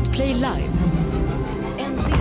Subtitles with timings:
[0.00, 2.19] Podplay Live.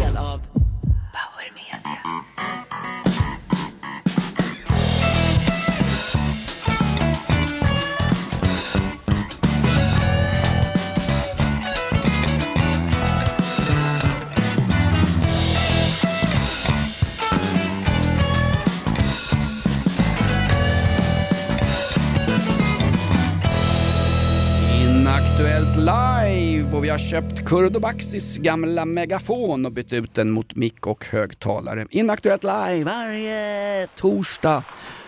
[27.19, 31.85] Köpt Kurdo Baxis gamla megafon och bytt ut den mot mick och högtalare.
[31.89, 34.63] Inaktuellt live varje torsdag.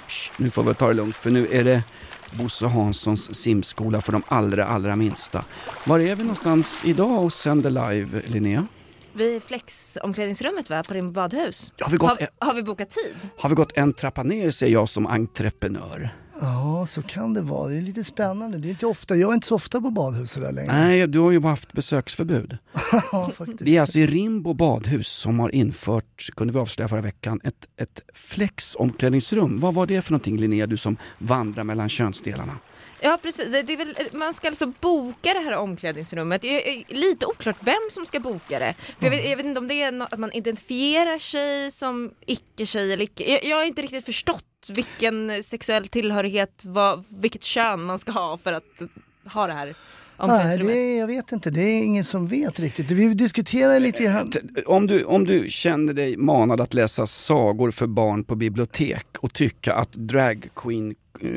[0.07, 1.83] Shh, nu får vi ta det lugnt för nu är det
[2.31, 5.45] Bosse Hanssons simskola för de allra, allra minsta.
[5.85, 8.67] Var är vi någonstans idag och sänder live, Linnea?
[9.13, 11.73] Vid Flex-omklädningsrummet va, på din badhus.
[11.79, 13.15] Har vi gått har, en- har vi bokat tid?
[13.37, 16.09] Har vi gått en trappa ner säger jag som entreprenör.
[16.41, 17.69] Ja, så kan det vara.
[17.69, 18.57] Det är lite spännande.
[18.57, 19.15] Det är inte ofta.
[19.15, 20.73] Jag är inte så ofta på badhus där längre.
[20.73, 22.57] Nej, du har ju haft besöksförbud.
[23.11, 23.61] Ja, faktiskt.
[23.61, 27.67] Vi är alltså i Rimbo badhus som har infört, kunde vi avslöja förra veckan, ett,
[27.77, 29.59] ett flex-omklädningsrum.
[29.59, 32.57] Vad var det för någonting Linnea, du som vandrar mellan könsdelarna?
[33.03, 36.41] Ja precis, det det är väl, man ska alltså boka det här omklädningsrummet.
[36.41, 38.75] Det är är lite oklart vem som ska boka det.
[38.99, 42.11] För jag, vet, jag vet inte om det är nå- att man identifierar sig som
[42.25, 43.31] icke-tjej eller icke.
[43.31, 48.37] Jag, jag har inte riktigt förstått vilken sexuell tillhörighet, vad, vilket kön man ska ha
[48.37, 48.81] för att
[49.33, 49.73] ha det här
[50.27, 51.49] Nej, det är, jag vet inte.
[51.49, 52.91] Det är ingen som vet riktigt.
[52.91, 54.31] Vi diskuterar lite grann.
[54.65, 59.33] Om du, om du känner dig manad att läsa sagor för barn på bibliotek och
[59.33, 61.29] tycka att drag queen eh,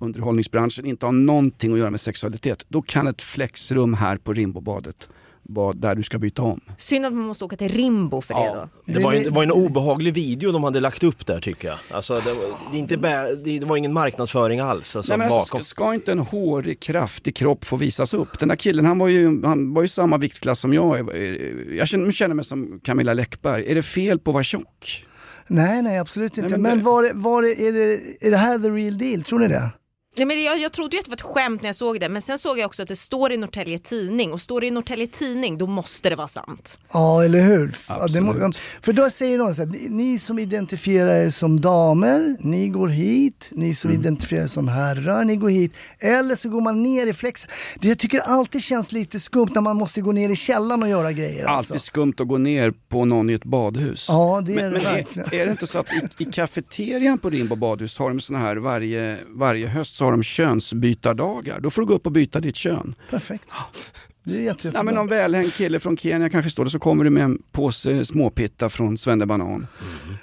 [0.00, 5.08] underhållningsbranschen inte har någonting att göra med sexualitet, då kan ett flexrum här på Rimbobadet
[5.50, 6.60] vara där du ska byta om.
[6.78, 8.68] Synd att man måste åka till Rimbo för det då.
[8.92, 11.78] Det var, ju, det var en obehaglig video de hade lagt upp där tycker jag.
[11.90, 15.38] Alltså, det, var, det, inte bä, det, var ingen marknadsföring alls alltså, Nej, men alltså,
[15.54, 15.64] bakom.
[15.64, 18.38] ska, ska inte en hårig, kraftig kropp få visas upp?
[18.38, 21.16] Den där killen han var ju, han var ju samma viktklass som jag.
[21.70, 23.70] Jag känner, känner mig som Camilla Läckberg.
[23.70, 25.04] Är det fel på att vara tjock?
[25.46, 26.50] Nej, nej, absolut inte.
[26.50, 29.22] men men det- var, det- var det, är, det, är det här the real deal?
[29.22, 29.70] Tror ni det?
[30.18, 32.08] Ja, men jag, jag trodde ju att det var ett skämt när jag såg det
[32.08, 34.70] men sen såg jag också att det står i Norrtälje Tidning och står det i
[34.70, 36.78] Norrtälje Tidning då måste det vara sant.
[36.92, 37.76] Ja, eller hur?
[37.86, 38.56] Absolut.
[38.56, 42.88] för då säger de så här, ni, ni som identifierar er som damer, ni går
[42.88, 43.48] hit.
[43.52, 44.00] Ni som Mm.
[44.00, 45.72] identifierar er som herrar, ni går hit.
[45.98, 47.50] Eller så går man ner i flexen.
[47.80, 50.88] Det jag tycker alltid känns lite skumt när man måste gå ner i källaren och
[50.88, 51.44] göra grejer.
[51.46, 51.72] Alltså.
[51.74, 54.06] Alltid skumt att gå ner på någon i ett badhus.
[54.08, 55.28] Ja, det är men, det men verkligen.
[55.28, 58.38] är, är det inte så att i, i kafeterian på Rimbo badhus har de såna
[58.38, 61.60] här varje, varje höst så har de könsbytardagar.
[61.60, 62.94] Då får du gå upp och byta ditt kön.
[63.10, 63.44] Perfekt.
[64.24, 64.82] Det är jätte, Ja, jättebra.
[64.82, 68.04] men någon välhängd kille från Kenya kanske står där så kommer du med en påse
[68.04, 69.66] småpitta från Svennebanan.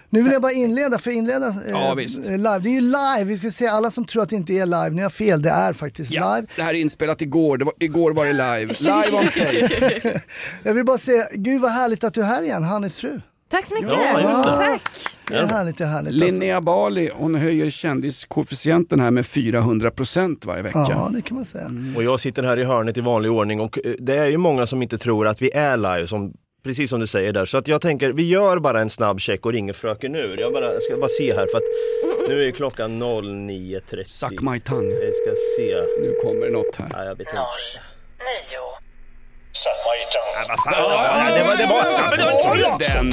[0.09, 2.18] Nu vill jag bara inleda, för inleda eh, Ja, visst.
[2.25, 2.59] live.
[2.59, 4.90] Det är ju live, vi ska säga alla som tror att det inte är live,
[4.90, 6.47] ni har fel, det är faktiskt Ja, live.
[6.56, 8.73] det här är inspelat igår, det var, igår var det live.
[8.79, 10.22] Live on tape.
[10.63, 13.22] Jag vill bara säga, gud vad härligt att du är här igen, Hannes fru.
[13.52, 13.91] Tack så mycket!
[13.91, 14.66] Ja, just det.
[14.66, 15.15] Tack!
[15.28, 16.13] Det är härligt, det är härligt.
[16.13, 16.25] alltså.
[16.25, 20.86] Linnea Bali, hon höjer kändiskoefficienten här med 400% varje vecka.
[20.90, 21.72] Ja, det kan man säga.
[21.97, 24.68] Och jag sitter här i hörnet i vanlig ordning och eh, det är ju många
[24.68, 26.34] som inte tror att vi är live, som,
[26.64, 27.46] precis som du säger där.
[27.46, 30.38] Så att jag tänker, vi gör bara en snabb check och ringer fröken Ur.
[30.40, 34.03] Jag, bara, jag ska bara se här för att nu är klockan 09.30.
[34.03, 35.06] Suck my tongue.
[35.06, 35.75] Jag ska se.
[36.02, 36.90] Nu kommer det något här.
[36.94, 37.40] Ja, jag vet inte.
[39.64, 41.56] Ja, vad fan, ja, det var...
[41.58, 43.10] Det var, ja, men det var Den!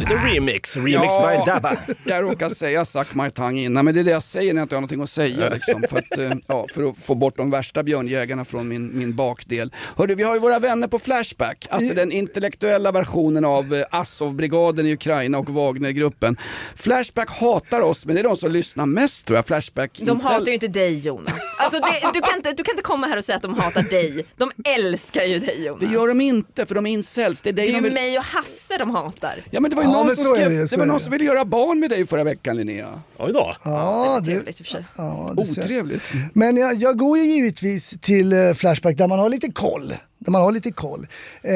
[0.00, 1.30] lite remix, remix Ja.
[1.30, 1.76] by Dabba.
[2.04, 4.64] Jag råkar säga suck my tongue innan, men det är det jag säger när jag
[4.64, 5.48] inte har någonting att säga.
[5.48, 9.14] Liksom, för, att, eh, ja, för att få bort de värsta björnjägarna från min, min
[9.16, 9.72] bakdel.
[9.96, 14.86] Hörru, vi har ju våra vänner på Flashback, alltså den intellektuella versionen av eh, Azov-brigaden
[14.86, 16.36] i Ukraina och Wagnergruppen.
[16.76, 19.46] Flashback hatar oss, men det är de som lyssnar mest tror jag.
[19.46, 21.34] Flashback De incel- hatar ju inte dig Jonas.
[21.58, 23.82] Alltså det, du, kan inte, du kan inte komma här och säga att de hatar
[23.82, 24.24] dig.
[24.36, 25.80] De älskar ju dig Jonas.
[25.80, 27.42] Det gör de inte, för de är incels.
[27.42, 27.92] Det är dig det är de ju vill...
[27.92, 29.42] mig och Hasse de hatar.
[29.50, 30.50] Ja men det var ju Ja, någon som, skrev...
[30.50, 31.02] det, det, var någon det.
[31.04, 33.00] som ville göra barn med dig förra veckan Linnea.
[33.18, 33.56] Oj då.
[33.64, 34.84] Ja, det, för sig.
[34.96, 35.62] ja, det ser.
[35.62, 36.02] Otrevligt.
[36.34, 39.94] Men jag, jag går ju givetvis till eh, Flashback där man har lite koll.
[40.18, 41.06] Där man har lite koll.
[41.42, 41.52] Eh,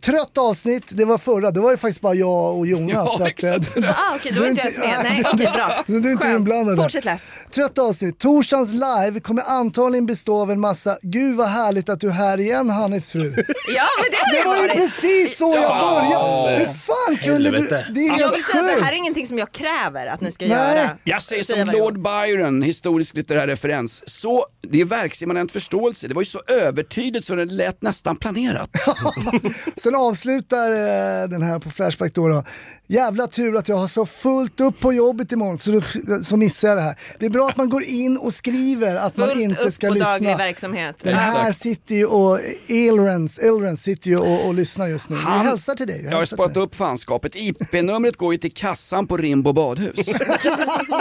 [0.00, 2.92] trött avsnitt, det var förra, då var det faktiskt bara jag och Jonas.
[2.94, 3.76] Ja, att, exakt.
[3.76, 5.12] Ah, okej, då är inte jag ens med.
[5.12, 5.84] Nej, okej, bra.
[5.86, 6.38] Du är inte Skönt.
[6.38, 6.76] inblandad.
[6.76, 7.22] Fortsätt läs.
[7.50, 8.18] Trött avsnitt.
[8.18, 12.40] Torsdagens live kommer antagligen bestå av en massa, gud vad härligt att du är här
[12.40, 13.20] igen Hannes fru.
[13.76, 16.58] Ja, men det har Det det var ju precis så jag började.
[16.58, 17.58] Hur fan kunde du?
[17.68, 20.20] Det är Jag helt vill säga att det här är ingenting som jag kräver att
[20.20, 20.76] ni ska Nej.
[20.76, 20.96] göra.
[21.04, 24.02] Jag säger som Lord Byron, historisk litterär referens.
[24.06, 26.08] Så, det är verksimmanent förståelse.
[26.08, 28.70] Det var ju så övertydligt så det lät nästan planerat.
[29.82, 32.44] Sen avslutar eh, den här på Flashback då, då.
[32.86, 35.82] Jävla tur att jag har så fullt upp på jobbet imorgon så,
[36.24, 36.96] så missar jag det här.
[37.18, 39.88] Det är bra att man går in och skriver att man Fullt inte upp ska
[39.88, 40.36] på daglig lyssna.
[40.44, 40.96] verksamhet.
[41.02, 42.38] Den här sitter ju och,
[42.68, 45.16] Elrens, Elrens sitter ju och, och lyssnar just nu.
[45.16, 46.02] Vi Han- hälsar till dig.
[46.02, 47.32] vi Jag har sparat upp fanskapet.
[47.36, 50.06] IP-numret går ju till kassan på Rimbo badhus.
[50.06, 50.12] Det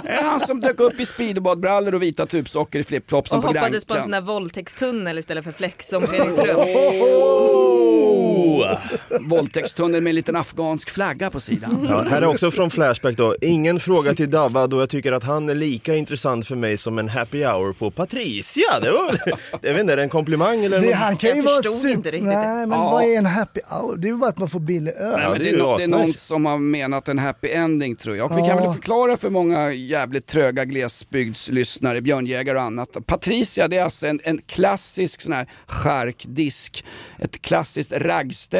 [0.09, 3.85] är han som dök upp i speedobadbrallor och vita tubsocker i flipflopsen Och på hoppades
[3.85, 4.25] på en sån Grankan.
[4.27, 6.57] där våldtäktstunnel istället för flexomklädningsrum.
[6.57, 8.68] Oh!
[9.21, 11.85] Våldtäktstunnel med en liten afghansk flagga på sidan.
[11.89, 13.35] Ja, här är också från Flashback då.
[13.41, 16.99] Ingen fråga till Davva då jag tycker att han är lika intressant för mig som
[16.99, 18.79] en happy hour på Patricia.
[18.81, 19.15] Det var,
[19.61, 20.79] jag vet inte, är det en komplimang eller?
[20.79, 21.89] Det, han kan Jag ju vara förstod super...
[21.93, 22.27] inte riktigt.
[22.29, 22.89] Nej, men Ja.
[22.91, 23.97] vad är en happy hour?
[23.97, 25.11] Det är ju bara att man får billig öl.
[25.19, 27.95] Nej, men det det, är no, det är någon som har menat en happy ending
[27.95, 28.31] tror jag.
[28.31, 28.63] Och vi kan Ja.
[28.63, 32.97] väl förklara för många jävligt tröga glesbygdslyssnare, björnjägare och annat.
[33.05, 36.85] Patricia det är alltså en, en klassisk sån här charkdisk.
[37.19, 37.91] Ett klassiskt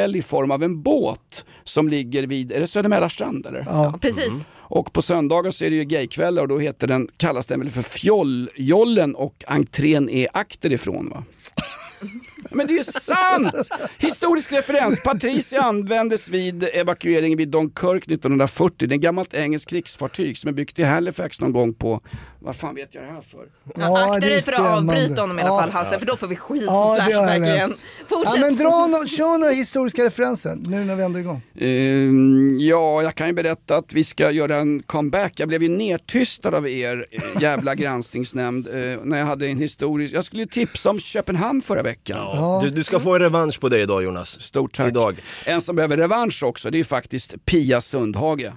[0.00, 3.64] raggställ i form av en båt som ligger vid, är det Södermälarstrand eller?
[3.66, 3.98] Ja.
[4.00, 4.46] Precis.
[4.70, 7.70] Och på söndagar så är det ju gaykvällar och då heter den, kallas den väl
[7.70, 11.24] för fjolljollen och entrén är akter ifrån va?
[12.50, 13.54] Men det är ju sant!
[13.98, 15.02] Historisk referens.
[15.02, 18.88] Patricia användes vid evakueringen vid Dunkirk 1940.
[18.88, 22.00] Det är ett gammalt engelskt krigsfartyg som är byggt i Halifax någon gång på,
[22.42, 23.46] vad fan vet jag det här för?
[23.76, 25.60] Ja, Akta det är dig för att avbryta honom i alla Ja.
[25.60, 27.72] fall Hasse, för då får vi skit Ja, på det har jag Flashback igen.
[28.08, 28.34] Fortsätt.
[28.34, 31.42] Ja, men dra no kör några historiska referenser nu när vi ändå är igång.
[31.60, 35.32] Ehm, ja, jag kan ju berätta att vi ska göra en comeback.
[35.40, 40.14] Jag blev ju nertystad av er eh, jävla granskningsnämnd eh, när jag hade en historisk...
[40.14, 42.18] Jag skulle ju tipsa om Köpenhamn förra veckan.
[42.18, 42.60] Ja.
[42.64, 44.40] Du, du ska få en revansch på dig idag Jonas.
[44.40, 44.88] Stort tack.
[44.88, 45.16] Idag.
[45.46, 48.52] En som behöver revansch också, det är faktiskt Pia Sundhage.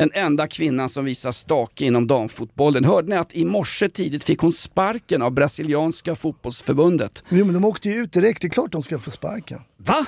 [0.00, 2.84] En enda kvinnan som visar stake inom damfotbollen.
[2.84, 7.24] Hörde ni att i morse tidigt fick hon sparken av brasilianska fotbollsförbundet?
[7.28, 9.60] Jo, men de åkte ju ut direkt, det är klart de ska få sparken.
[9.76, 10.06] Va?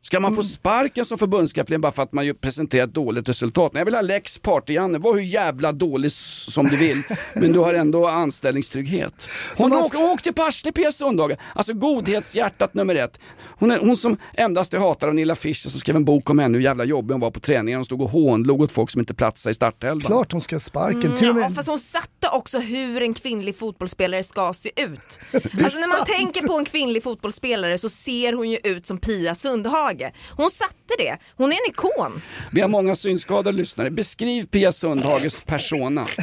[0.00, 3.72] Ska man få sparken som förbundskapten bara för att man ju presenterar ett dåligt resultat?
[3.72, 7.02] Nej, jag vill ha lex party-Janne, var hur jävla dålig som du vill,
[7.34, 9.28] men du har ändå anställningstrygghet.
[9.56, 13.20] Hon, De har- åk, hon åkte på arslet Pia Sundhage, alltså godhetshjärtat nummer ett.
[13.58, 16.38] Hon, är, hon som endast är hatad av Nilla Fischer som skrev en bok om
[16.38, 17.78] henne hur jävla jobbig hon var på träningen.
[17.78, 20.00] Hon stod och hånlog åt folk som inte platsade i startelvan.
[20.00, 21.00] Klart de ska ha sparken.
[21.00, 24.70] Till och Mm, Ja, med, fast hon satte också hur en kvinnlig fotbollsspelare ska se
[24.76, 25.18] ut.
[25.64, 29.34] Alltså när man tänker på en kvinnlig fotbollsspelare så ser hon ju ut som Pia
[29.34, 29.87] Sundhage.
[30.36, 31.16] Hon satte det.
[31.36, 32.22] Hon är en ikon.
[32.52, 33.90] Vi har många synskadade lyssnare.
[33.90, 36.06] Beskriv Pia Sundhages persona.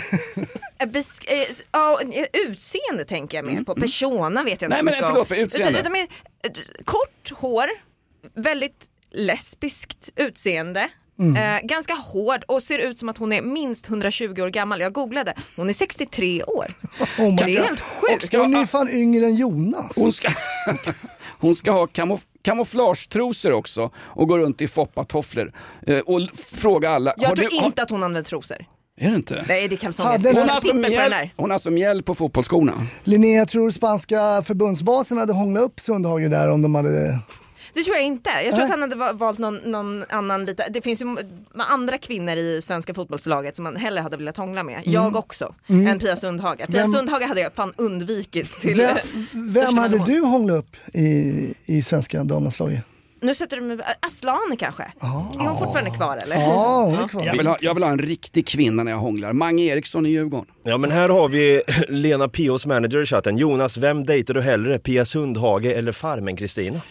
[0.80, 3.76] Eh, Besk- eh, ja, eh, utseende tänker jag mer på.
[3.76, 5.38] Persona vet jag inte Nej, så men mycket förlåt, om.
[5.38, 5.80] utseende.
[5.80, 6.02] Utan mer,
[6.44, 6.52] eh,
[6.86, 7.66] kort hår,
[8.34, 10.90] väldigt lesbiskt utseende.
[11.20, 11.36] Mm.
[11.56, 14.80] Eh, ganska hård och ser ut som att hon är minst 120 år gammal.
[14.82, 16.66] Jag googlade, hon är 63 år.
[17.20, 17.66] oh Det är God.
[17.66, 18.34] helt sjukt.
[18.36, 19.96] Hon är fan yngre än Jonas.
[19.98, 20.30] Hon ska,
[21.40, 25.52] hon ska ha kamof kamouflagetrosor också och gå runt i foppatofflor
[25.88, 27.14] eh, och fråga alla.
[27.18, 28.58] Jag har tror du, har- inte att hon använder trosor.
[28.98, 29.46] Är det inte?
[29.48, 30.10] Nej, det är kalsonger.
[30.12, 32.74] Hade den Hon har har, som mjäll, hon har som mjäll på fotbollsskorna.
[33.04, 37.20] Linnea, tror du spanska förbundsbasen hade hånglat upp Sundhage där om de hade...
[37.76, 38.30] Det tror jag inte.
[38.46, 41.16] Jag tror att han hade va- valt någon, någon annan lite, det finns ju
[41.58, 44.82] andra kvinnor i svenska fotbollslaget som man hellre hade velat hångla med.
[44.86, 46.58] Jag också, än Pia Sundhage.
[46.58, 48.98] Pia Vem- Sundhage hade jag fan undvikit till Vem,
[49.54, 52.80] vem hade du hånglat upp i, i svenska damlandslaget?
[53.20, 54.84] Nu sätter du mig, Aslani kanske?
[54.84, 55.08] Är
[55.48, 56.36] hon fortfarande kvar eller?
[56.36, 57.26] Ja, hon är kvar.
[57.26, 59.34] Jag vill, ha, jag vill ha en riktig kvinna när jag hånglar.
[59.34, 60.46] Mange Eriksson i Djurgården.
[60.64, 63.38] Ja men här har vi Lena Pios manager i chatten.
[63.38, 64.80] Jonas, vem dejtar du hellre?
[64.80, 66.82] Pia Sundhage eller farmen Kristina?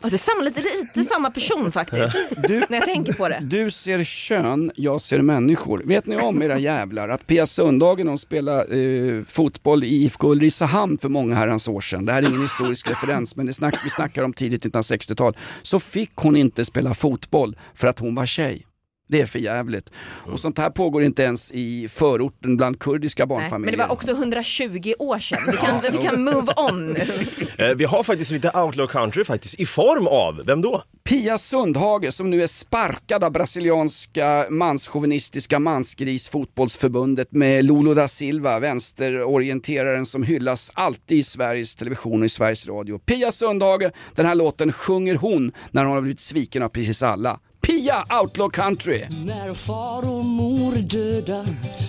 [0.00, 2.14] Och det är samma, lite, lite samma person faktiskt.
[2.68, 3.38] när jag tänker på det.
[3.42, 5.82] Du ser kön, jag ser människor.
[5.84, 10.32] Vet ni om era jävlar att Pia Sundhage när hon spelade eh, fotboll i IFK
[10.32, 13.90] Ulricehamn för många herrans år sedan, det här är ingen historisk referens men snack, vi
[13.90, 18.66] snackar om tidigt 1960-tal, så fick hon inte spela fotboll för att hon var tjej.
[19.08, 19.90] Det är för jävligt.
[20.26, 23.76] Och sånt här pågår inte ens i förorten bland kurdiska Nej, barnfamiljer.
[23.76, 25.38] men det var också 120 år sedan.
[25.50, 27.04] Vi kan, vi kan move on nu.
[27.58, 30.82] Eh, vi har faktiskt lite outlaw country faktiskt, i form av, vem då?
[31.04, 40.06] Pia Sundhage som nu är sparkad av brasilianska manschauvinistiska mansgrisfotbollsförbundet med Lolo da Silva, vänsterorienteraren
[40.06, 42.98] som hyllas alltid i Sveriges Television och i Sveriges Radio.
[42.98, 47.38] Pia Sundhage, den här låten sjunger hon när hon har blivit sviken av precis alla.
[47.64, 49.04] Pia Outlaw Country!
[49.24, 51.44] När far och mor döda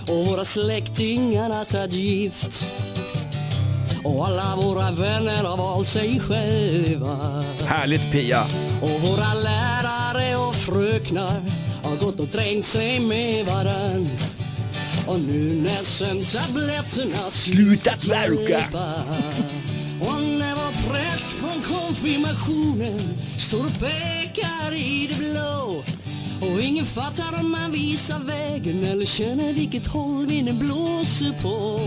[0.08, 2.66] och våra släktingar tagit gift
[4.04, 8.44] och alla våra vänner har valt sig själva Härligt Pia!
[8.82, 11.42] och våra lärare och fröknar
[11.84, 14.10] har gått och trängt sig med varann
[15.08, 18.64] och nu när sömntabletterna Slutat verka.
[20.00, 25.84] Och när vår präst från konfirmationen står och pekar i det blå
[26.42, 31.80] och ingen fattar om man visar vägen eller känner vilket håll vinden blåser på.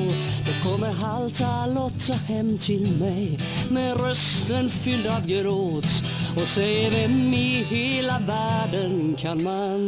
[0.47, 3.39] Då kommer halta Lotta hem till mig
[3.71, 5.87] med rösten fylld av gråt
[6.37, 9.79] och säger vem i hela världen kan man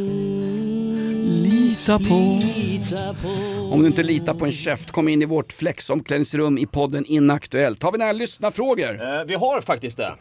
[1.43, 2.39] Lita på.
[2.55, 3.29] lita på?
[3.71, 7.83] Om du inte litar på en käft, kom in i vårt flexomklädningsrum i podden Inaktuellt.
[7.83, 9.01] Har vi några lyssnarfrågor?
[9.01, 10.15] Eh, vi har faktiskt det.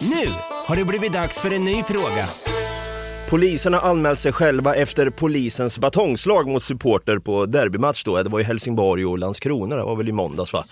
[0.00, 0.30] Nu
[0.66, 2.24] har det blivit dags för en ny fråga.
[3.28, 8.22] Polisen har anmält sig själva efter polisens batongslag mot supporter på derbymatch då.
[8.22, 10.64] Det var ju Helsingborg och Landskrona, det var väl i måndags va?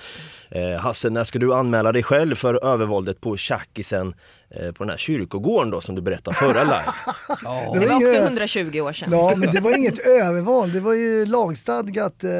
[0.50, 4.14] Eh, Hasse, när ska du anmäla dig själv för övervåldet på tjackisen
[4.50, 6.82] eh, på den här kyrkogården då som du berättade förra live?
[7.72, 9.08] Det Det var också inget- 120 år sedan.
[9.12, 10.72] Ja, men det var inget övervåld.
[10.72, 12.30] Det var ju lagstadgat eh,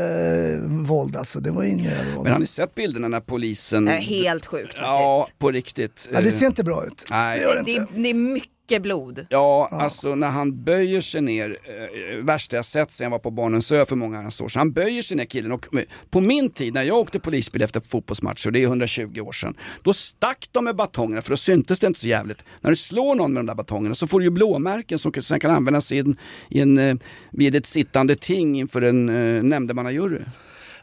[0.65, 1.41] våld alltså.
[1.41, 2.25] Det var inget övervåld.
[2.25, 3.85] Men har ni sett bilderna när polisen...
[3.85, 4.83] Det är helt sjukt faktiskt.
[4.83, 6.09] Ja, på riktigt.
[6.13, 7.07] Ja, det ser inte bra ut.
[7.11, 7.39] Nej.
[7.39, 8.51] Det gör det det, det är mycket
[8.83, 9.27] blod.
[9.31, 13.31] Ja, alltså när han böjer sig ner, eh, värsta jag sett sen jag var på
[13.31, 14.59] Barnens ö för många år sedan.
[14.61, 17.81] Han böjer sig ner killen och eh, på min tid när jag åkte polisbil efter
[17.81, 21.87] fotbollsmatcher, det är 120 år sedan, då stack de med batongerna för då syntes det
[21.87, 22.43] inte så jävligt.
[22.61, 25.41] När du slår någon med de där batongerna så får du ju blåmärken som sen
[25.41, 26.17] kan användas i en,
[26.49, 26.97] i en, eh,
[27.31, 30.19] vid ett sittande ting inför en eh, nämndemannajury.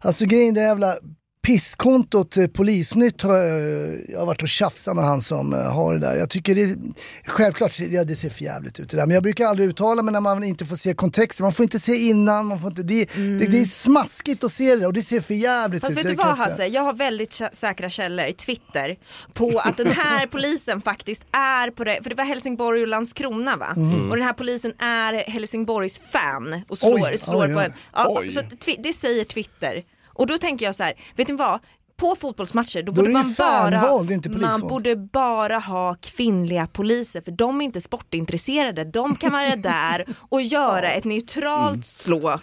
[0.01, 0.97] Alltså grejen, det jävla
[1.43, 5.93] pisskontot eh, Polisnytt har jag, jag har varit och tjafsat med han som eh, har
[5.93, 6.15] det där.
[6.15, 6.75] Jag tycker det,
[7.25, 9.05] självklart, ja, det ser för jävligt ut det där.
[9.05, 11.43] Men jag brukar aldrig uttala mig när man inte får se kontexten.
[11.43, 14.75] Man får inte se innan, man får inte, det, det, det är smaskigt att se
[14.75, 15.97] det och det ser för jävligt Fast ut.
[15.97, 16.37] vet det du vad.
[16.37, 18.97] Hasse, jag har väldigt säkra källor, Twitter,
[19.33, 23.57] på att den här polisen faktiskt är på det, för det var Helsingborg och Landskrona
[23.57, 23.69] va?
[24.09, 27.65] Och den här polisen är Helsingborgs fan och slår, Oj, slår oj, på oj.
[27.65, 27.73] en.
[27.93, 28.41] Ja, så
[28.83, 29.83] det säger Twitter.
[30.13, 31.59] Och då tänker jag så här, vet ni vad?
[31.97, 37.21] På fotbollsmatcher då, Då är borde man bara, inte man borde bara ha kvinnliga poliser
[37.21, 38.83] för de är inte sportintresserade.
[38.83, 42.39] De kan vara där och göra ett neutralt slå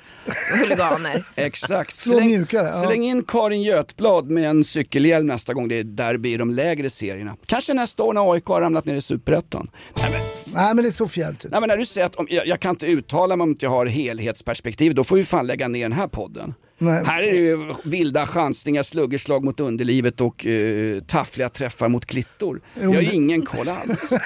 [0.53, 1.25] huliganer.
[1.35, 1.97] Exakt.
[1.97, 2.83] Slå Släng, mjukare, ja.
[2.87, 6.91] släng in Karin Götblad med en cykelhjälm nästa gång det är derby i de lägre
[6.91, 7.37] serierna.
[7.47, 9.71] Kanske nästa år när AIK har ramlat ner i superettan.
[10.55, 11.51] Nej, men, det såg för jävligt ut.
[11.51, 13.67] nej, men när du säger att om, jag, jag kan inte uttala mig om inte
[13.67, 16.55] jag har helhetsperspektiv, då får vi fan lägga ner den här podden.
[16.83, 17.05] Nej.
[17.05, 22.61] Här är det ju vilda chansningar, sluggerslag mot underlivet och uh, taffliga träffar mot klittor.
[22.75, 24.13] Jag har ingen koll alls.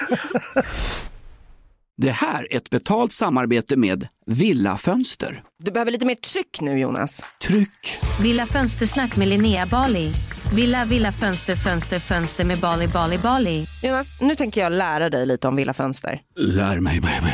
[1.97, 5.43] Det här är ett betalt samarbete med Villa Fönster.
[5.63, 7.23] Du behöver lite mer tryck nu Jonas.
[7.47, 7.97] Tryck!
[8.21, 10.11] Villa Fönstersnack med Linnea Bali.
[10.55, 13.65] Villa, villa, fönster, fönster, fönster med Bali, Bali, Bali.
[13.83, 16.19] Jonas, nu tänker jag lära dig lite om Villa Fönster.
[16.35, 17.33] Lär mig baby.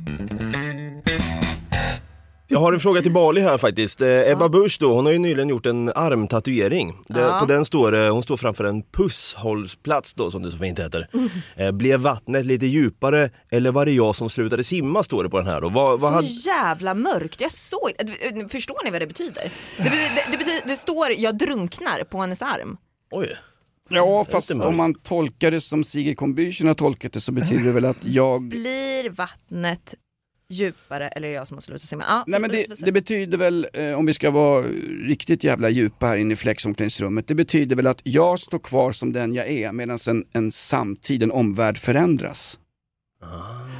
[2.51, 4.01] Jag har en fråga till Bali här faktiskt.
[4.01, 6.93] Eh, Ebba Busch då, hon har ju nyligen gjort en armtatuering.
[7.07, 7.39] Det, Ja.
[7.39, 11.07] På den står det, hon står framför en pusshållsplats då som det så fint heter.
[11.13, 11.29] Mm.
[11.55, 15.37] Eh, blev vattnet lite djupare eller var det jag som slutade simma står det på
[15.37, 15.69] den här då.
[15.69, 16.27] Vad, vad Så hade...
[16.27, 17.41] jävla mörkt.
[17.41, 19.51] Jag såg, äh, förstår ni vad det betyder?
[19.77, 22.77] Det, betyder, det, det, betyder, det står jag drunknar på hennes arm.
[23.11, 23.35] Oj.
[23.89, 24.67] Ja, fast mörkt.
[24.67, 28.05] om man tolkar det som Sigrid Combüchen har tolkat det så betyder det väl att
[28.05, 28.41] jag...
[28.41, 29.93] Blir vattnet
[30.51, 32.03] djupare eller är det jag som har slutat simma?
[32.07, 34.63] Ja, Nej men det, det betyder väl, eh, om vi ska vara
[35.03, 39.13] riktigt jävla djupa här inne i flexomklädningsrummet, det betyder väl att jag står kvar som
[39.13, 42.59] den jag är medan en, en samtid, en omvärld förändras.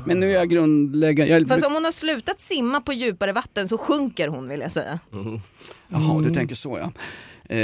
[0.05, 3.67] Men nu är jag grundläggande, jag, Fast om hon har slutat simma på djupare vatten
[3.67, 4.99] så sjunker hon vill jag säga.
[5.87, 6.91] jaha du tänker så ja.
[7.51, 7.57] Eh,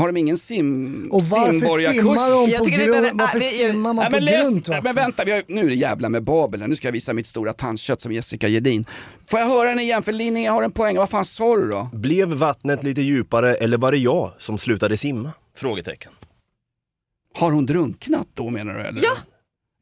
[0.00, 1.52] har de ingen sim, Och varför
[1.92, 4.84] simmar de Jag på grund, varför simmar man på grunt vatten?
[4.84, 6.68] men vänta, vi har, nu är det jävla med Babel här.
[6.68, 8.84] nu ska jag visa mitt stora tandkött som Jessica Gedin.
[9.30, 11.88] Får jag höra den igen för Linnea har en poäng, vad fan sa du då?
[11.92, 15.32] Blev vattnet lite djupare eller var det jag som slutade simma?
[15.56, 16.12] Frågetecken.
[17.34, 19.00] Har hon drunknat då menar du eller?
[19.02, 19.16] Ja.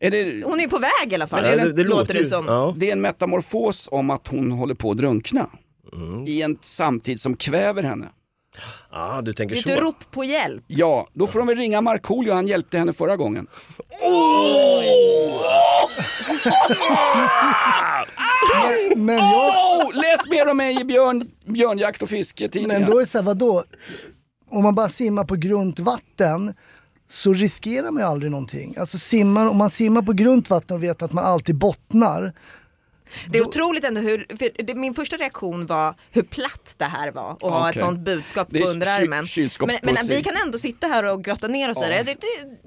[0.00, 1.44] Är det, Hon är på väg i alla fall.
[1.44, 2.44] Är det- det låter det som.
[2.46, 2.74] Ja.
[2.76, 5.46] det är en metamorfos om att hon håller på att drunkna.
[5.92, 6.24] Mm.
[6.26, 8.06] I en samtid som kväver henne.
[8.96, 9.70] Ah, du tänker Det är så.
[9.70, 10.64] ett rop på hjälp.
[10.66, 13.46] Ja, då får de väl ringa Markoolio, han hjälpte henne förra gången.
[18.96, 19.54] Men, jag,
[19.86, 22.80] Oh, läs mer om mig i björn, björnjakt och fisketidningar.
[22.80, 23.64] men då är det så här, vadå?
[24.50, 26.54] Om man bara simmar på grunt vatten
[27.08, 28.74] så riskerar man ju aldrig någonting.
[28.78, 32.32] Alltså simmar, om man simmar på grunt vatten och vet att man alltid bottnar.
[33.28, 37.10] Det är otroligt ändå hur, för det, min första reaktion var hur platt det här
[37.12, 39.24] var och ha ett sånt budskap på underarmen.
[39.26, 42.02] ky- Men, men vi kan ändå sitta här och grotta ner oss i det.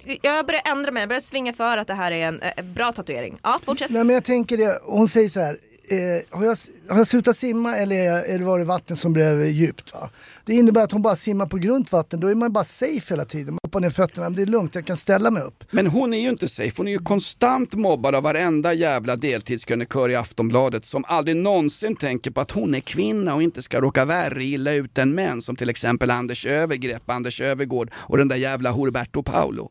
[0.06, 0.18] det.
[0.22, 2.92] Jag börjar ändra mig, jag börjar svinga för att det här är en eh, bra
[2.92, 3.40] tatuering.
[3.44, 3.90] Ja, fortsätt.
[3.90, 5.58] Nej men jag tänker det, hon säger så här.
[5.90, 6.58] Eh, har, jag,
[6.90, 9.94] har jag slutat simma eller, eller var det vatten som blev djupt?
[9.94, 10.10] Va?
[10.46, 13.26] Det innebär att hon bara simmar på grunt vatten, då är man bara safe hela
[13.26, 13.54] tiden.
[13.54, 15.64] Man hoppar ner fötterna, det är lugnt, jag kan ställa mig upp.
[15.72, 20.10] Men hon är ju inte safe, hon är ju konstant mobbad av varenda jävla deltidskrönikör
[20.10, 24.06] i Aftonbladet som aldrig någonsin tänker på att hon är kvinna och inte ska råka
[24.06, 28.36] värre illa ut än män som till exempel Anders Övergrepp, Anders Övergård och den där
[28.36, 29.70] jävla Horberto Paolo.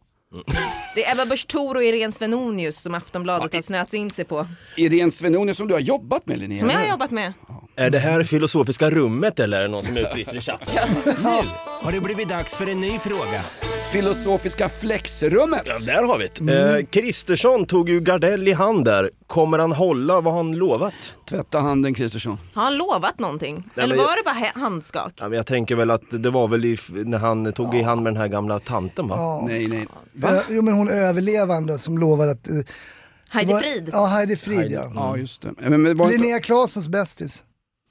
[0.95, 4.47] Det är Ebba Busch Thor och Irene Svenonius som Aftonbladet har snöat in sig på.
[4.77, 6.59] Irene Svenonius som du har jobbat med Linnea.
[6.59, 7.33] Som jag har jobbat med.
[7.77, 10.67] Är det här filosofiska rummet eller är det någon som utbrister i chatten?
[11.87, 13.41] Har det blivit dags för en ny fråga?
[13.93, 15.63] Filosofiska flexrummet.
[15.67, 16.79] Ja, där har vi det.
[16.79, 19.11] Eh, Kristersson tog ju Gardell i hand där.
[19.27, 20.95] Kommer han hålla vad han lovat?
[21.29, 22.39] Tvätta handen Kristersson.
[22.55, 23.55] Har han lovat någonting?
[23.75, 25.13] Nej, Eller men- var det bara he- handskak?
[25.17, 28.03] Ja, men jag tänker väl att det var väl i, när han tog i hand
[28.03, 29.41] med den här gamla tanten va?
[29.47, 29.87] Nej, nej.
[30.25, 32.49] Ö, jo men hon överlevande som lovade att...
[32.49, 32.55] eh,
[33.31, 33.91] Heidi var- Frid?
[33.93, 34.93] Ja, Heidi Frid ja.
[34.95, 35.53] Ja, just det.
[35.59, 37.43] Men, men det var inte, Linnea Claessons bästis.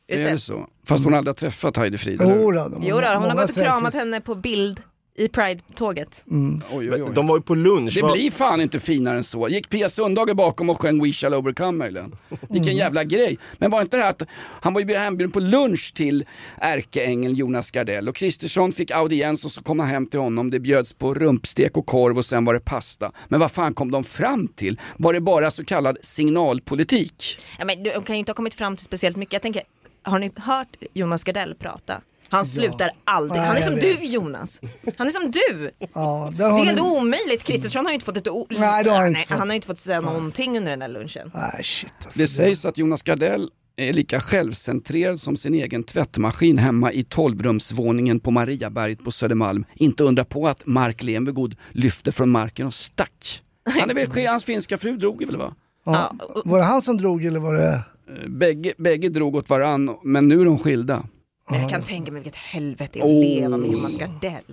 [0.07, 0.37] Just är det det.
[0.37, 0.67] så?
[0.85, 2.21] Fast hon aldrig har träffat Heidi Frid?
[2.23, 3.95] Jo, då, de Jo då, hon har gått och kramat selfies.
[3.95, 4.81] henne på bild
[5.17, 6.23] i Pride-tåget.
[6.71, 7.09] Oj, oj, oj.
[7.13, 7.93] De var ju på lunch.
[7.95, 8.11] Det va?
[8.13, 9.49] blir fan inte finare än så.
[9.49, 12.15] Gick Pia Sundhage bakom och sjöng We shall overcome möjligen?
[12.49, 13.37] Vilken jävla grej.
[13.57, 14.21] Men var inte det här att
[14.61, 16.25] han var ju hembjuden på lunch till
[16.57, 20.51] ärkeängeln Jonas Gardell och Kristersson fick audiens och så kom han hem till honom.
[20.51, 23.11] Det bjöds på rumpstek och korv och sen var det pasta.
[23.27, 24.79] Men vad fan kom de fram till?
[24.97, 27.37] Var det bara så kallad signalpolitik?
[27.59, 29.33] Ja, men de kan ju inte ha kommit fram till speciellt mycket.
[29.33, 29.63] Jag tänker,
[30.05, 32.01] har ni hört Jonas Gardell prata?
[32.29, 33.41] Han slutar aldrig.
[33.41, 34.59] Nej, Han är som du Jonas.
[34.97, 35.71] Han är som du.
[35.93, 36.87] Ja, där Det är helt ni...
[36.89, 37.43] omöjligt.
[37.43, 38.55] Kristersson har ju inte fått ett ord.
[38.57, 39.37] Nej, det har han inte fått.
[39.37, 41.31] Han har inte fått säga någonting under den här lunchen.
[41.33, 42.19] Nej shit alltså.
[42.19, 48.19] Det sägs att Jonas Gardell är lika självcentrerad som sin egen tvättmaskin hemma i tolvrumsvåningen
[48.19, 49.65] på Mariaberget på Södermalm.
[49.75, 53.41] Inte undra på att Mark Levengood lyfte från marken och stack.
[53.79, 55.53] Han är väl, hans finska fru drog väl va?
[55.85, 56.15] Ja.
[56.45, 57.81] Var det han som drog eller var det...
[58.27, 61.03] Bägge, bägge drog åt varann men nu är de skilda.
[61.49, 63.19] Men jag kan tänka mig vilket helvete att Oh.
[63.21, 64.43] leva med Jonas Gardell.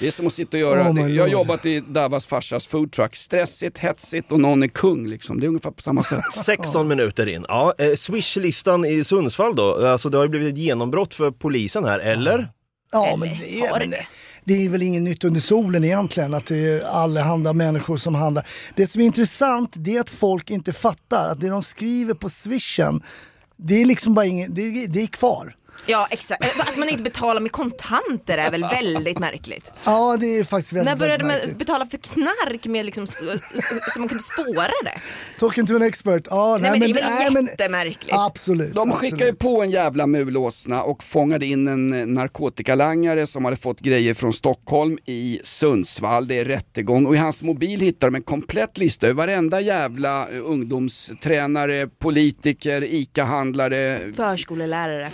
[0.00, 3.16] Det är som att sitta och göra, Oh jag har jobbat i Davas farsas foodtruck,
[3.16, 5.40] stressigt, hetsigt och någon är kung liksom.
[5.40, 6.20] Det är ungefär på samma sätt.
[6.44, 7.44] 16 minuter in.
[7.48, 9.86] Ja, eh, Swish-listan i Sundsvall då.
[9.86, 12.48] Alltså det har ju blivit ett genombrott för polisen här, eller?
[12.92, 14.06] Ja men det är, det?
[14.46, 18.46] Det, är väl inget nytt under solen egentligen att det är allehanda människor som handlar.
[18.74, 22.28] Det som är intressant det är att folk inte fattar att det de skriver på
[22.28, 23.02] swishen
[23.56, 25.56] det är liksom bara inget, det, det är kvar.
[25.86, 29.70] Ja exakt, att man inte betalar med kontanter är väl väldigt märkligt.
[29.84, 31.58] Ja, det är faktiskt väldigt, När började väldigt man märkligt.
[31.58, 33.14] betala för knark med liksom, så,
[33.94, 35.00] så man kunde spåra det?
[35.38, 36.26] Talking to an expert.
[36.30, 38.14] Ja, Nej, men det är väl nej, men- jättemärkligt.
[38.16, 38.74] Absolut.
[38.74, 39.00] De absolut.
[39.12, 43.80] skickade ju på en jävla mulåsna och fångade in en eh, narkotikalangare som hade fått
[43.80, 46.28] grejer från Stockholm i Sundsvall.
[46.28, 50.28] Det är rättegång och i hans mobil hittar de en komplett lista över varenda jävla
[50.28, 55.10] eh, ungdomstränare, politiker, ICA-handlare, Förskolelärare.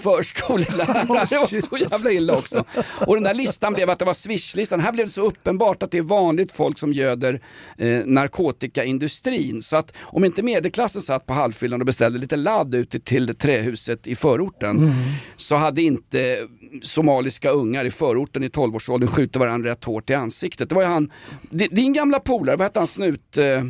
[0.59, 2.65] Förskolelärare, det var så jävla illa också.
[3.07, 4.81] Och den där listan blev att det var swishlistan.
[4.81, 7.41] Här blev det så uppenbart att det är vanligt folk som göder
[7.79, 9.63] eh, narkotikaindustrin.
[9.63, 14.07] Så att om inte medelklassen satt på halvfyllan och beställde lite ladd ute till trähuset
[14.07, 14.93] i förorten
[15.37, 16.39] så hade inte
[16.83, 20.69] somaliska ungar i förorten i 12-årsåldern skjutit varandra rätt hårt i ansiktet.
[20.69, 21.11] Det var ju han,
[21.51, 23.37] di- din gamla polare, vad hette han, snut...
[23.39, 23.65] Eh,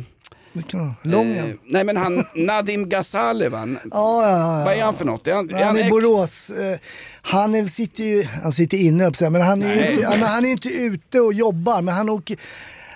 [0.53, 0.93] Vilken?
[1.01, 1.49] Lången?
[1.49, 3.67] Eh, nej men han, Nadim Ghazali va?
[3.67, 4.63] Ja, ja, ja.
[4.65, 5.27] Vad är han för något?
[5.27, 6.49] Är han, är Han han är Borås.
[6.49, 6.79] Eh,
[7.21, 9.93] Han är, sitter ju, han sitter inne upp men han är ju Nej.
[9.93, 12.37] inte, men han är inte ute och jobbar men han åker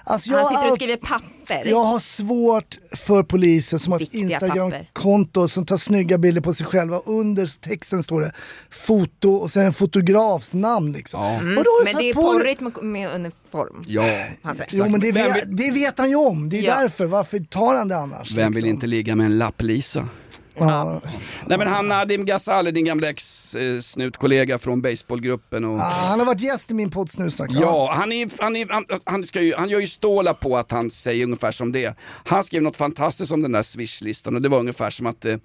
[0.09, 1.69] Alltså jag, Han sitter och skriver papper.
[1.69, 6.53] jag har svårt för poliser som har ett Viktiga Instagram-konto som tar snygga bilder på
[6.53, 6.99] sig själva.
[7.05, 8.31] Under texten står det
[8.69, 11.23] foto och sen en fotografs namn liksom.
[11.23, 11.55] Mm.
[11.55, 13.83] Vadå, Men det är på porrigt med, med uniform.
[13.87, 14.03] Ja,
[14.43, 14.69] Han säger.
[14.73, 16.79] Jo men det vet, det vet han ju om, det är Ja.
[16.79, 17.05] därför.
[17.05, 18.31] Varför tar han det annars?
[18.31, 18.75] Vem vill liksom?
[18.75, 20.09] inte ligga med en lapplisa?
[20.59, 21.01] Ja.
[21.45, 26.41] Nej men han Nadim Ghazali, din gamla ex-snutkollega från baseballgruppen och Ah, han har varit
[26.41, 27.51] gäst i min podd Snusnack.
[27.53, 30.71] Ja, han, är, han, är, han, han, ska ju, han gör ju stålar på att
[30.71, 31.97] han säger ungefär som det.
[32.25, 35.35] Han skrev något fantastiskt om den där swishlistan och det var ungefär som att eh,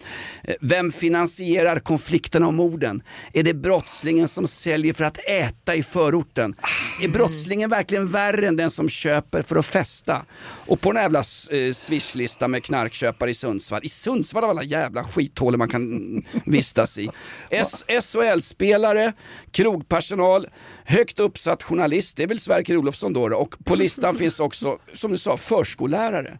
[0.60, 3.02] Vem finansierar konflikterna om morden?
[3.32, 6.54] Är det brottslingen som säljer för att äta i förorten?
[7.02, 10.22] Är brottslingen verkligen värre än den som köper för att festa?
[10.66, 11.18] Och på den jävla
[11.50, 15.82] eh, swishlista med knarkköpare i Sundsvall, i Sundsvall av alla jävla skithålor man kan
[16.46, 17.08] vistas i.
[18.02, 19.12] SHL-spelare,
[19.52, 20.46] krogpersonal,
[20.84, 24.78] högt uppsatt journalist, det är väl Sverker Olofsson då, då och på listan finns också,
[24.94, 26.38] som du sa, förskollärare.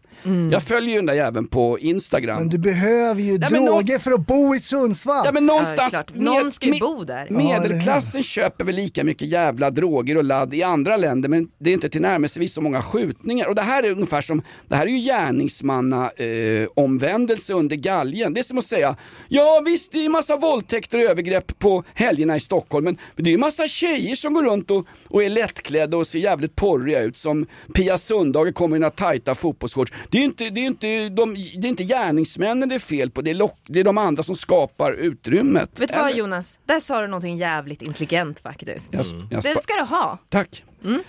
[0.51, 2.37] Jag följer ju den där jäveln på Instagram.
[2.39, 5.25] Men du behöver ju Nej, droger för att bo i Sundsvall.
[5.25, 6.03] Ja men någonstans, Ja.
[6.13, 7.27] Någon ska ju med- bo där.
[7.29, 11.73] Medelklassen köper väl lika mycket jävla droger och ladd i andra länder men det är
[11.73, 13.47] inte tillnärmelsevis så många skjutningar.
[13.47, 18.33] Och det här är ungefär som, det här är ju gärningsmanna eh, omvändelse under galgen.
[18.33, 18.95] Det är som att säga,
[19.27, 23.29] ja visst det är ju massa våldtäkter och övergrepp på helgerna i Stockholm men det
[23.29, 27.01] är ju massa tjejer som går runt och, och är lättklädda och ser jävligt porriga
[27.01, 29.93] ut som Pia Sundhage kommer i några tajta fotbollsshorts.
[30.09, 33.21] Det är inte, det är inte, de, det är inte gärningsmännen det är fel på,
[33.21, 35.81] det är, lock, det är de andra som skapar utrymmet.
[35.81, 36.15] Vet du vad?
[36.15, 36.59] Jonas?
[36.65, 38.93] Där sa du någonting jävligt intelligent faktiskt.
[38.93, 39.05] Jag,
[39.43, 40.17] Det ska du ha.
[40.29, 40.63] tack.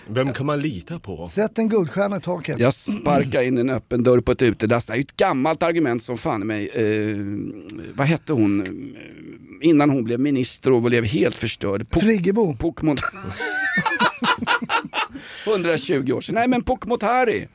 [0.07, 1.27] Vem kan man lita på?
[1.27, 2.59] Sätt en guldstjärna i taket.
[2.59, 4.85] Jag sparkar in en öppen dörr på ett utedass.
[4.85, 6.69] Det är ju ett gammalt argument som fan i mig.
[6.69, 7.17] Eh,
[7.95, 8.61] vad hette hon?
[8.61, 8.67] Eh,
[9.61, 11.81] Innan hon blev minister och blev helt förstörd.
[11.81, 12.55] Pok- Friggebo.
[12.57, 12.97] Pokemon.
[15.47, 16.35] 120 år sedan.
[16.35, 17.47] Nej men Pokmotari.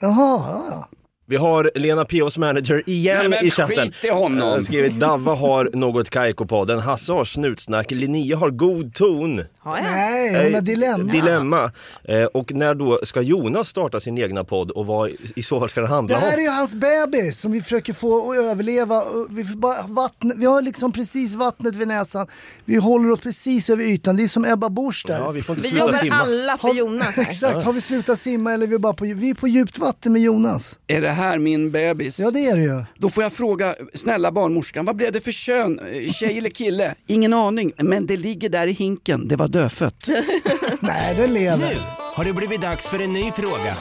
[0.00, 0.88] Jaha, ja, ja.
[1.30, 3.76] Vi har Lena P.O.s manager igen Nej, men i chatten.
[3.92, 4.58] skit i honom.
[4.58, 9.42] Eh, Skrivit Davva har något Kaiko-podden, Hasse har snutsnack, Linnea har god ton.
[9.58, 9.84] Har jag?
[9.84, 11.12] Nej, hon har Eh, dilemma.
[11.12, 11.72] Dilemma.
[12.04, 15.68] Eh, och när då ska Jonas starta sin egna podd och vad i så fall
[15.68, 16.42] ska den Det handla här är om?
[16.42, 19.02] ju hans bebis som vi försöker få att överleva.
[19.30, 22.26] Vi, bara vatten, vi har liksom precis vattnet vid näsan.
[22.64, 24.16] Vi håller oss precis över ytan.
[24.16, 25.18] Det är som Ebba Busch där.
[25.18, 26.14] Ja, vi får inte Vi jobbar simma.
[26.16, 27.22] alla för Har- Jonas här.
[27.30, 30.12] Exakt, har vi slutat simma eller är vi bara på, vi är på djupt vatten
[30.12, 30.78] med Jonas?
[30.86, 32.18] Är det här min bebis?
[32.18, 32.84] Ja det är det ju.
[32.98, 35.78] Då får jag fråga, snälla barnmorskan, vad blev det för kön?
[35.78, 36.94] Eh, Tjej eller kille?
[37.06, 40.08] Ingen aning, men det ligger där i hinken, det var dödfött.
[40.80, 41.56] Nej, den lever.
[41.56, 41.76] Nu
[42.14, 43.74] har det blivit dags för en ny fråga.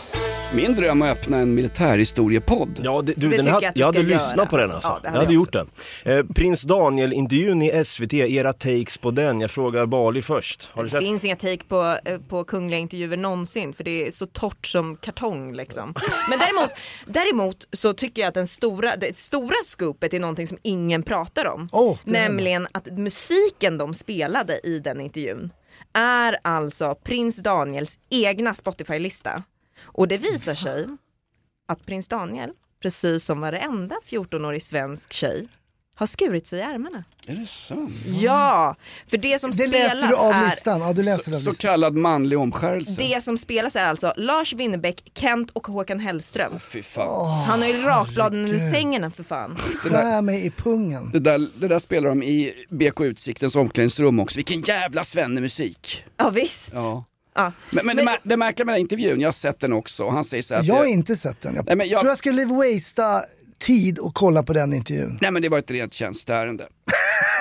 [0.56, 2.80] Min dröm är att öppna en militärhistoriepodd.
[2.84, 4.46] Ja, det, du, Det den hade, jag jag hade lyssnat göra.
[4.46, 4.90] på den alltså.
[4.90, 5.70] Ja, jag hade jag gjort den.
[6.06, 9.42] Eh, Prins Daniel-intervjun i SVT, era takes på den.
[9.42, 10.70] Jag frågar Bali först.
[10.74, 11.00] Har du Det sett?
[11.00, 14.96] finns inga take på, eh, på kungliga intervjuer någonsin för det är så torrt som
[14.98, 15.94] kartong liksom.
[16.30, 16.70] Men däremot,
[17.06, 21.48] däremot så tycker jag att den stora, det stora scoopet är någonting som ingen pratar
[21.48, 21.70] om.
[21.74, 25.54] Är Nämligen att musiken de spelade i den intervjun
[25.94, 29.44] är alltså prins Daniels egna Spotify-lista.
[30.00, 30.88] Och det visar sig
[31.68, 32.50] att prins Daniel,
[32.82, 35.48] precis som varenda 14-årig svensk tjej,
[35.96, 37.04] har skurit sig i ärmarna.
[37.28, 37.92] Är det sant?
[38.06, 38.76] Ja,
[39.08, 40.82] för det som Det spelas läser du av är listan.
[40.82, 41.70] Ja, du läser av Så listan.
[41.70, 43.02] kallad manlig omskärelse.
[43.02, 46.60] Det som spelas är alltså Lars Winnerbäck, Kent och Håkan Hellström.
[46.60, 47.44] Fy fan.
[47.48, 49.56] Han har ju rakbladen under sängen för fan.
[49.56, 51.12] Skär mig i pungen.
[51.12, 54.38] Det där, det där spelar de i BK Utsiktens omklädningsrum också.
[54.38, 56.06] Vilken jävla svennemusik.
[56.18, 56.70] Ja visst.
[56.74, 57.04] Ja.
[57.36, 57.52] Ja.
[57.70, 60.14] Men, men, det, mär- det märkliga med den intervjun, jag har sett den också och
[60.14, 61.56] han säger så här att Jag har inte sett den.
[61.56, 63.22] Jag, Nej, men jag- tror jag skulle wastea
[63.60, 65.18] tid och kolla på den intervjun.
[65.22, 66.68] Nej men det var ett rent tjänsteärende.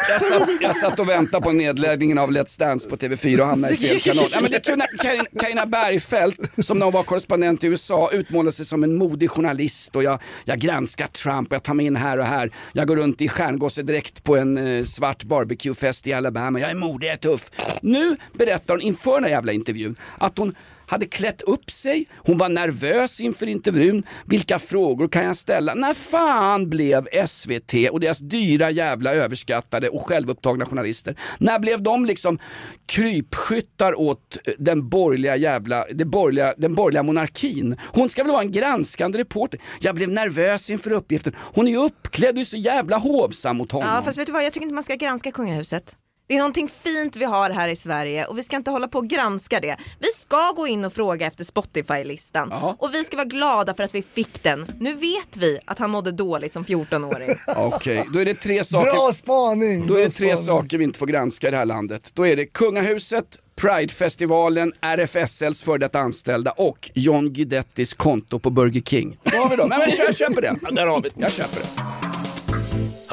[0.08, 3.74] jag, satt, jag satt och väntade på nedläggningen av Let's Dance på TV4 och hamnade
[3.74, 4.28] i fel kanal.
[4.32, 8.52] Nej, men det när Karin- Carina Bergfeldt, som när hon var korrespondent i USA, utmålade
[8.52, 12.18] sig som en modig journalist och jag, jag granskar Trump, jag tar mig in här
[12.18, 12.50] och här.
[12.72, 16.60] Jag går runt i stjärngåsedräkt på en eh, svart barbecuefest i Alabama.
[16.60, 17.50] Jag är modig, jag är tuff.
[17.82, 20.54] Nu berättar hon inför den här jävla intervjun att hon
[20.88, 24.02] hade klätt upp sig, hon var nervös inför intervjun.
[24.26, 25.74] Vilka frågor kan jag ställa?
[25.74, 32.06] När fan blev SVT och deras dyra jävla överskattade och självupptagna journalister, när blev de
[32.06, 32.38] liksom
[32.86, 37.76] krypskyttar åt eh, den borgerliga jävla, den borgerliga, den borgerliga monarkin?
[37.80, 39.60] Hon ska väl vara en granskande reporter?
[39.80, 41.32] Jag blev nervös inför uppgiften.
[41.38, 43.88] Hon är ju uppklädd och är så jävla hovsam mot honom.
[43.94, 45.96] Ja fast vet du vad, jag tycker inte man ska granska kungahuset.
[46.28, 48.98] Det är någonting fint vi har här i Sverige och vi ska inte hålla på
[48.98, 49.76] och granska det.
[49.98, 53.94] Vi ska gå in och fråga efter Spotify-listan och vi ska vara glada för att
[53.94, 54.66] vi fick den.
[54.80, 57.30] Nu vet vi att han mådde dåligt som 14-åring.
[57.56, 58.92] Okej, då är det tre saker.
[58.92, 59.86] Bra spaning!
[59.86, 62.10] Då är det tre saker vi inte får granska i det här landet.
[62.14, 68.80] Då är det kungahuset, Pridefestivalen, RFSLs före detta anställda och John Guidettis konto på Burger
[68.80, 69.18] King.
[69.24, 69.64] Vad har vi då?
[69.64, 70.56] Nej, men jag köper det.
[70.72, 72.17] Där har vi Jag köper det.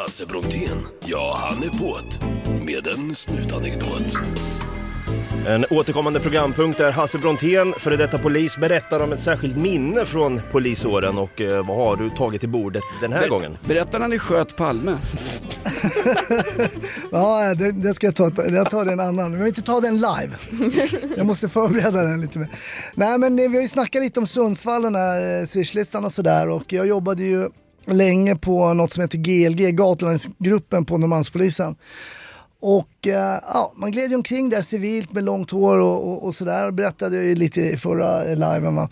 [0.06, 2.20] Hasse Brontén, ja han är på't
[2.66, 4.18] med en snutanekdot.
[5.48, 10.42] En återkommande programpunkt där Hasse Brontén, före detta polis, berättar om ett särskilt minne från
[10.52, 13.58] polisåren och eh, vad har du tagit till bordet den här gången?
[13.68, 14.98] Berätta när ni sköt Palme.
[17.12, 18.32] Ja, det, det ska jag ta.
[18.50, 19.16] Jag tar den annan.
[19.16, 20.32] Men jag vill inte ta den live.
[21.18, 22.48] Jag måste förbereda den lite mer.
[22.96, 26.14] Nej, men eh, vi har ju snackat lite om Sundsvall, den här eh, Swish-listan och
[26.14, 26.50] sådär.
[26.50, 27.50] Och jag jobbade ju
[27.88, 31.76] länge på något som heter GLG, Gatulänsgruppen på Norrmalmspolisen.
[32.60, 36.36] Och eh, ja, man gled ju omkring där civilt med långt hår och, och, och
[36.36, 36.72] sådär.
[36.72, 38.76] Berättade jag ju lite i förra liven.
[38.76, 38.90] Va?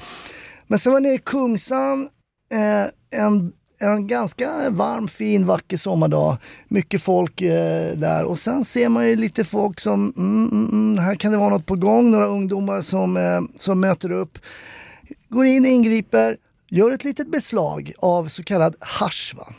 [0.67, 2.09] Men sen var jag nere i Kungsan
[2.53, 6.37] eh, en, en ganska varm, fin, vacker sommardag.
[6.67, 11.03] Mycket folk eh, där och sen ser man ju lite folk som, mm, mm, mm,
[11.03, 12.11] här kan det vara något på gång.
[12.11, 14.37] Några ungdomar som, eh, som möter upp,
[15.29, 16.37] går in, ingriper,
[16.73, 19.33] gör ett litet beslag av så kallad hasch.
[19.37, 19.53] Va?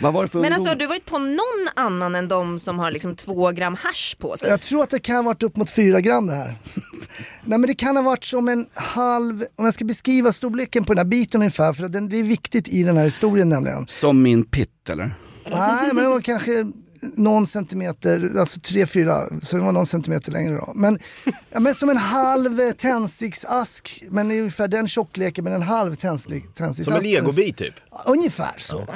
[0.00, 0.54] Vad var det för Men ungdom?
[0.54, 4.16] alltså har du varit på någon annan än de som har liksom två gram hasch
[4.18, 4.50] på sig?
[4.50, 6.54] Jag tror att det kan ha varit upp mot 4 gram det här.
[7.44, 10.94] Nej men det kan ha varit som en halv, om jag ska beskriva storleken på
[10.94, 13.86] den här biten ungefär, för att den, det är viktigt i den här historien nämligen.
[13.86, 15.14] Som min pitt eller?
[15.50, 16.66] Nej men det var kanske
[17.02, 20.72] någon centimeter, alltså 3-4, så det var någon centimeter längre då.
[20.74, 20.98] Men,
[21.50, 26.84] ja, men som en halv tändsticksask, men ungefär den tjockleken, men en halv tändstick- tändsticksask.
[26.84, 27.74] Som en legobit typ?
[28.06, 28.86] Ungefär så.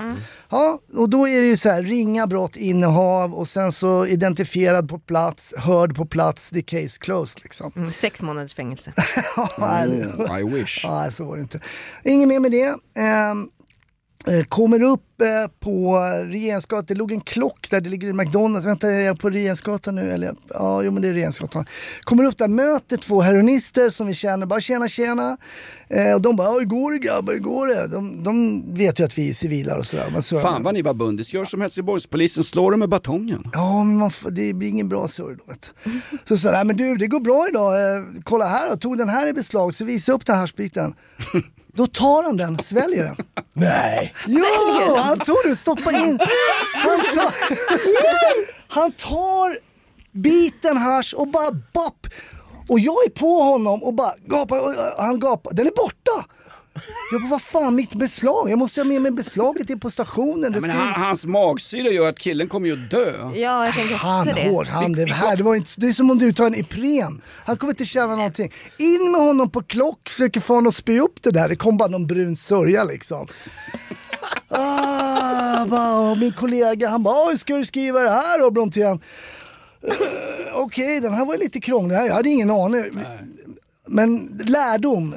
[0.50, 4.88] Ja, och då är det ju så här, ringa brott, innehav och sen så identifierad
[4.88, 7.72] på plats, hörd på plats, the case closed liksom.
[7.76, 8.92] Mm, sex månaders fängelse.
[9.58, 10.84] Nej, Mm, I wish.
[10.88, 11.60] Nej, så var det inte.
[12.04, 12.66] Inget mer med det.
[13.00, 13.34] Eh,
[14.48, 18.66] kommer upp eh, på Regeringsgatan, det låg en klock där, det ligger en McDonalds.
[18.66, 20.10] Vänta, är jag på Regeringsgatan nu?
[20.10, 20.34] Eller?
[20.48, 21.64] Ja, jo men det är Regeringsgatan.
[22.00, 25.36] Kommer upp där, möter två heroinister som vi känner, bara tjena tjena.
[25.88, 27.86] Eh, och de bara, "Ja, hur går det grabbar, hur går det?
[27.86, 30.20] De, de vet ju att vi är civila och sådär.
[30.20, 31.34] Så Fan vad ni var bundis.
[31.34, 33.50] Gör som Helsingborgspolisen, slår dem med batongen.
[33.52, 35.52] Ja, men man, det blir ingen bra surr då.
[35.52, 35.72] Vet.
[36.28, 37.96] Så sa men du, det går bra idag.
[37.96, 40.94] Eh, kolla här då, tog den här i beslag, så visa upp den här haschbiten.
[41.76, 43.16] Då tar han den, sväljer den.
[43.52, 44.14] Nej!
[44.26, 44.44] Jo,
[44.96, 46.18] han tog den, stoppa in.
[46.74, 47.34] Han tar,
[48.68, 49.58] han tar
[50.12, 52.06] biten hasch och bara bapp.
[52.68, 56.24] Och jag är på honom och bara gapar, och han gapar, den är borta.
[57.12, 58.50] Jag bara, vad fan mitt beslag?
[58.50, 60.40] Jag måste ha med mig beslaget in på stationen.
[60.52, 63.12] Det Men ska ju- han, hans magsyra gör att killen kommer ju att dö.
[63.34, 64.48] Ja, jag tänker också Han det.
[64.50, 67.20] hård, han det här, det, var inte, det är som om du tar en Ipren.
[67.44, 68.52] Han kommer inte känna någonting.
[68.78, 71.48] In med honom på klock, försöker få honom att spy upp det där.
[71.48, 73.26] Det kom bara någon brun sörja liksom.
[74.48, 78.50] Ah, bara, och min kollega han bara, "Ah, hur ska du skriva det här då
[78.50, 79.00] Brontén?
[79.88, 81.96] Eh, Okej, den här var lite krånglig.
[81.96, 82.84] Jag hade ingen aning.
[83.94, 85.14] Men lärdom,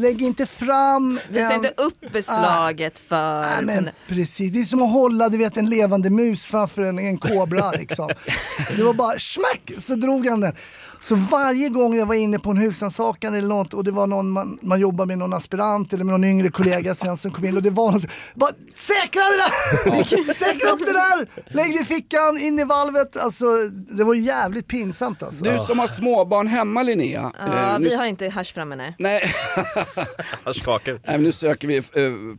[0.00, 3.40] lägg inte fram Visa en- inte upp beslaget för...
[3.42, 6.98] Nej, men precis, det är som att hålla du vet, en levande mus framför en,
[6.98, 7.70] en kobra.
[7.70, 8.08] Liksom.
[8.76, 10.54] Det var bara smack så drog han den.
[11.02, 14.30] Så varje gång jag var inne på en husrannsakan eller något och det var någon
[14.30, 17.56] man, man jobbar med någon aspirant eller med någon yngre kollega sen som kom in
[17.56, 18.04] och det var något.
[18.34, 20.34] Bara säkra det där!
[20.34, 21.26] säkra upp det där!
[21.54, 23.16] Lägg det i fickan, in i valvet.
[23.16, 25.44] Alltså det var jävligt pinsamt alltså.
[25.44, 27.32] Du som har småbarn hemma Linnea.
[27.46, 28.94] Ja, eh, nu, vi har inte hasch framme nej.
[28.98, 29.34] nej,
[30.44, 30.92] Haschkakor.
[30.92, 31.82] nej, men nu söker vi eh,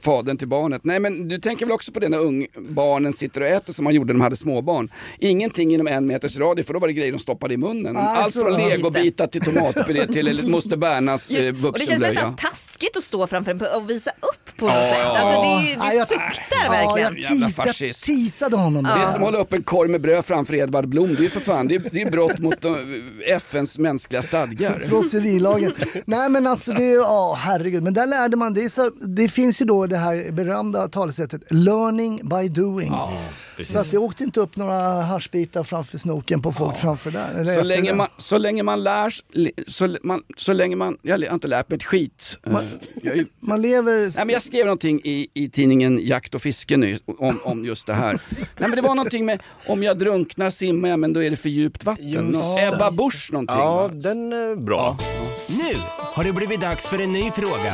[0.01, 0.81] fadern till barnet.
[0.83, 3.83] Nej men du tänker väl också på det när ung, barnen sitter och äter som
[3.83, 4.89] man gjorde när de hade småbarn.
[5.19, 7.97] Ingenting inom en meters radie för då var det grejer de stoppade i munnen.
[7.97, 11.89] Ah, Allt från legobitar till tomatpuré till eller moster Bernas eh, Just, och det känns
[11.89, 12.13] vuxenblöja.
[12.13, 15.05] nästan taskigt att stå framför en och visa upp på något sätt.
[15.05, 17.15] Alltså det, är Ja, det suktar Ja, verkligen.
[17.15, 18.83] tis, jag honom.
[18.83, 21.07] Det är som att hålla upp en korg med bröd framför Edvard Blom.
[21.15, 22.71] Det är ju för fan, det är, det är brott mot eh,
[23.27, 24.83] FNs mänskliga stadgar.
[24.89, 25.73] Frosserilagen.
[26.05, 27.83] Nej men alltså det är, ja herregud.
[27.83, 31.41] Men där lärde man, det, är så, det finns ju då det här berömda talesättet
[31.49, 32.93] learning by doing.
[33.65, 37.33] Så att det åkte inte upp några haschbitar framför snoken på folk framför där.
[37.33, 37.95] Eller Så länge, det.
[37.97, 39.13] man, så länge man lär
[39.67, 42.37] så, man, så länge man, jag har inte lärt mig ett skit.
[42.47, 42.53] Eh,
[43.01, 43.99] Jag, Man lever...
[44.01, 47.87] nej, men jag skrev någonting i, i tidningen Jakt och fiske nu om, om just
[47.87, 48.19] det här.
[48.39, 51.37] Nej, men det var någonting med om jag drunknar simmar jag men då är det
[51.37, 52.09] för djupt vatten.
[52.33, 52.43] Just.
[52.73, 53.57] Ebba Busch någonting.
[53.57, 53.87] Ja, va?
[53.93, 54.97] den är bra.
[55.49, 55.77] Nu
[56.13, 57.73] har det blivit dags för en ny fråga.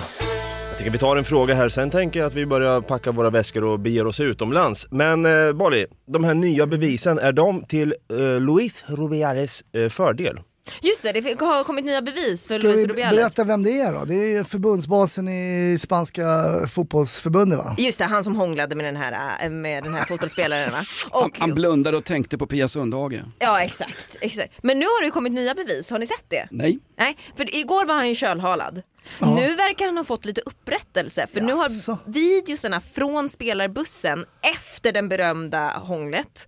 [0.79, 3.63] Tycker vi tar en fråga här, sen tänker jag att vi börjar packa våra väskor
[3.63, 4.87] och beger oss utomlands.
[4.91, 10.39] Men eh, Bali, de här nya bevisen, är de till eh, Luis Rubiales eh, fördel?
[10.81, 13.15] Just det, det har kommit nya bevis för Ska Luis vi Rubiales.
[13.15, 14.05] berätta vem det är då?
[14.05, 16.23] Det är förbundsbasen i spanska
[16.67, 17.75] fotbollsförbundet va?
[17.77, 20.77] Just det, han som hånglade med den här, äh, med den här fotbollsspelaren va?
[21.11, 23.19] Han, Och, han blundade och tänkte på Pia Sundhage.
[23.39, 24.53] ja exakt, exakt.
[24.63, 26.47] Men nu har det ju kommit nya bevis, har ni sett det?
[26.51, 26.79] Nej.
[26.97, 28.81] Nej, för igår var han ju kölhalad.
[29.19, 31.91] Nu verkar han ha fått lite upprättelse för nu Jaså?
[31.91, 36.47] har videosarna från spelarbussen efter den berömda hånglet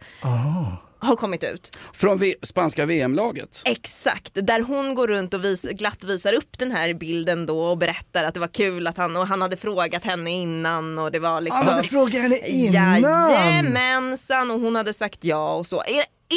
[1.02, 1.78] har kommit ut.
[1.94, 3.62] Från v- spanska VM-laget.
[3.66, 7.78] Exakt, där hon går runt och vis, glatt visar upp den här bilden då och
[7.78, 11.20] berättar att det var kul att han, och han hade frågat henne innan och det
[11.20, 13.02] var liksom Han hade frågat henne innan!
[13.02, 15.84] Jajamensan och hon hade sagt ja och så.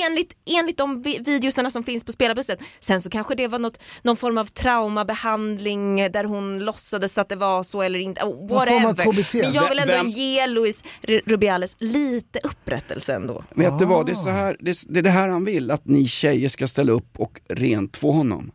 [0.06, 2.56] Enligt, enligt de vi- videosarna som finns på spelarbussen.
[2.80, 7.36] Sen så kanske det var något, någon form av traumabehandling där hon låtsades att det
[7.36, 8.22] var så eller inte.
[8.24, 9.42] Oh, whatever.
[9.42, 10.82] Men jag vill ändå Vem- ge Luis
[11.26, 13.44] Rubiales lite upprättelse ändå.
[13.56, 14.16] Vet du vad, det är, Ah.
[14.16, 16.92] så här, det, är, det är det här han vill, att ni tjejer ska ställa
[16.92, 18.50] upp och rentvå honom.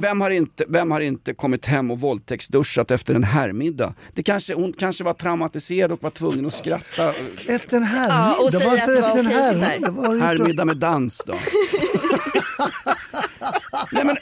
[0.00, 3.94] Vem, har inte, vem har inte kommit hem och våldtäktsduschat efter en herrmiddag?
[4.14, 7.12] Det kanske, hon kanske var traumatiserad och var tvungen att skratta.
[7.48, 8.58] Efter en Ja, och herrmiddag?
[8.58, 10.24] att Varför efter en herrmiddag?
[10.26, 11.34] Herrmiddag med dans då.
[13.92, 14.16] Nej, men,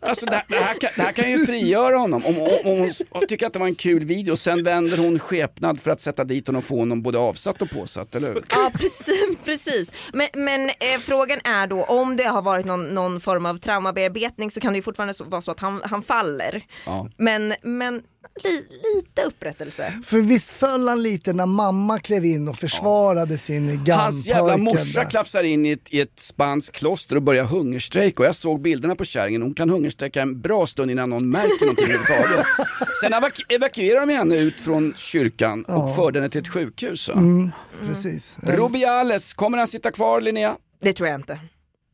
[0.00, 2.26] alltså det, det, här kan, det här kan ju frigöra honom.
[2.26, 5.80] Om, om, om hon tycker att det var en kul video, sen vänder hon skepnad
[5.80, 8.42] för att sätta dit honom och få honom både avsatt och påsatt, eller hur?
[8.50, 9.92] Ja precis, precis.
[10.12, 14.50] Men, men eh, frågan är då om det har varit någon, någon form av traumabearbetning
[14.50, 16.64] så kan det ju fortfarande vara så att han, han faller.
[16.86, 17.08] Ja.
[17.16, 18.02] Men, men
[18.44, 19.92] li, lite upprättelse.
[20.04, 23.92] För visst föll han lite när mamma klev in och försvarade sin gampojke.
[23.92, 25.10] Hans jävla morsa där.
[25.10, 28.94] klafsar in i ett, i ett spanskt kloster och börjar hungerstrejka och jag såg bilderna
[28.94, 32.46] på kärringen, hon kan hungerstrejka en bra stund innan någon märker någonting överhuvudtaget.
[33.00, 37.08] Sen evaku- evakuerar de henne ut från kyrkan och förde henne till ett sjukhus.
[37.08, 37.14] va?
[37.14, 37.50] Mm,
[37.86, 38.38] Precis.
[38.42, 40.56] Rubiales, kommer han sitta kvar Linnea?
[40.82, 41.38] Det tror jag inte.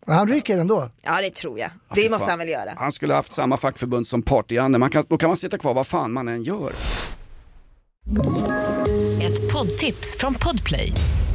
[0.08, 0.90] Han ryker ändå.
[1.02, 1.70] Ja det tror jag.
[1.94, 2.30] fy det måste fan.
[2.30, 2.72] han väl göra.
[2.76, 5.74] Han skulle ha haft samma fackförbund som Party-Janne, man kan, då kan man sitta kvar
[5.74, 6.72] vad fan man än gör.
[9.22, 10.92] Ett poddtips från Podplay.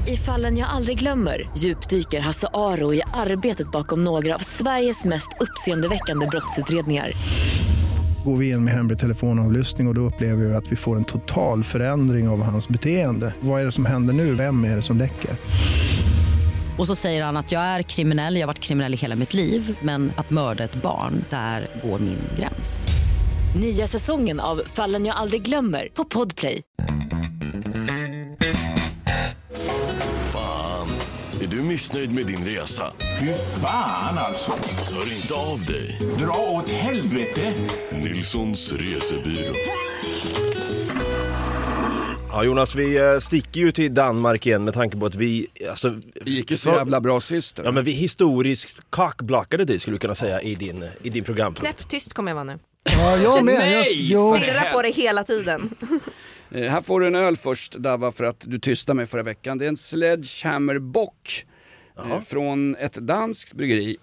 [0.07, 5.29] I fallen jag aldrig glömmer djupdyker Hasse Aro i arbetet bakom några av Sveriges mest
[5.39, 7.11] uppseendeväckande brottsutredningar.
[8.25, 11.03] Går vi in med hemlig telefonavlyssning och, och då upplever vi att vi får en
[11.03, 13.33] total förändring av hans beteende.
[13.39, 14.35] Vad är det som händer nu?
[14.35, 15.31] Vem är det som läcker?
[16.77, 19.33] Och så säger han att jag är kriminell, jag har varit kriminell i hela mitt
[19.33, 22.87] liv men att mörda ett barn, där går min gräns.
[23.55, 26.61] Nya säsongen av Fallen jag aldrig glömmer på Podplay.
[30.33, 30.87] Fan,
[31.41, 32.91] är du missnöjd med din resa?
[33.19, 34.51] Fy fan alltså.
[34.95, 35.99] Hör inte av dig.
[36.19, 37.53] Dra åt helvete.
[37.91, 39.53] Nilssons resebyrå.
[42.35, 45.89] Ja Jonas, vi eh, sticker ju till Danmark igen med tanke på att vi, alltså...
[45.89, 47.59] Det gick ju så jävla bra sist.
[47.63, 51.61] Ja men vi historiskt kakblockade dig skulle du kunna säga i din, i din programpunkt.
[51.61, 52.59] Knäpptyst kommer jag vara nu.
[52.83, 53.53] Ja, jag med.
[53.53, 54.11] Jag, Nej!
[54.11, 54.37] jo.
[54.37, 55.69] Stirra på det hela tiden.
[56.55, 59.57] Eh, här får du en öl först Dava för att du tystade mig förra veckan.
[59.57, 61.45] Det är en Sledgehammer Bock
[61.97, 63.97] eh, från ett danskt bryggeri.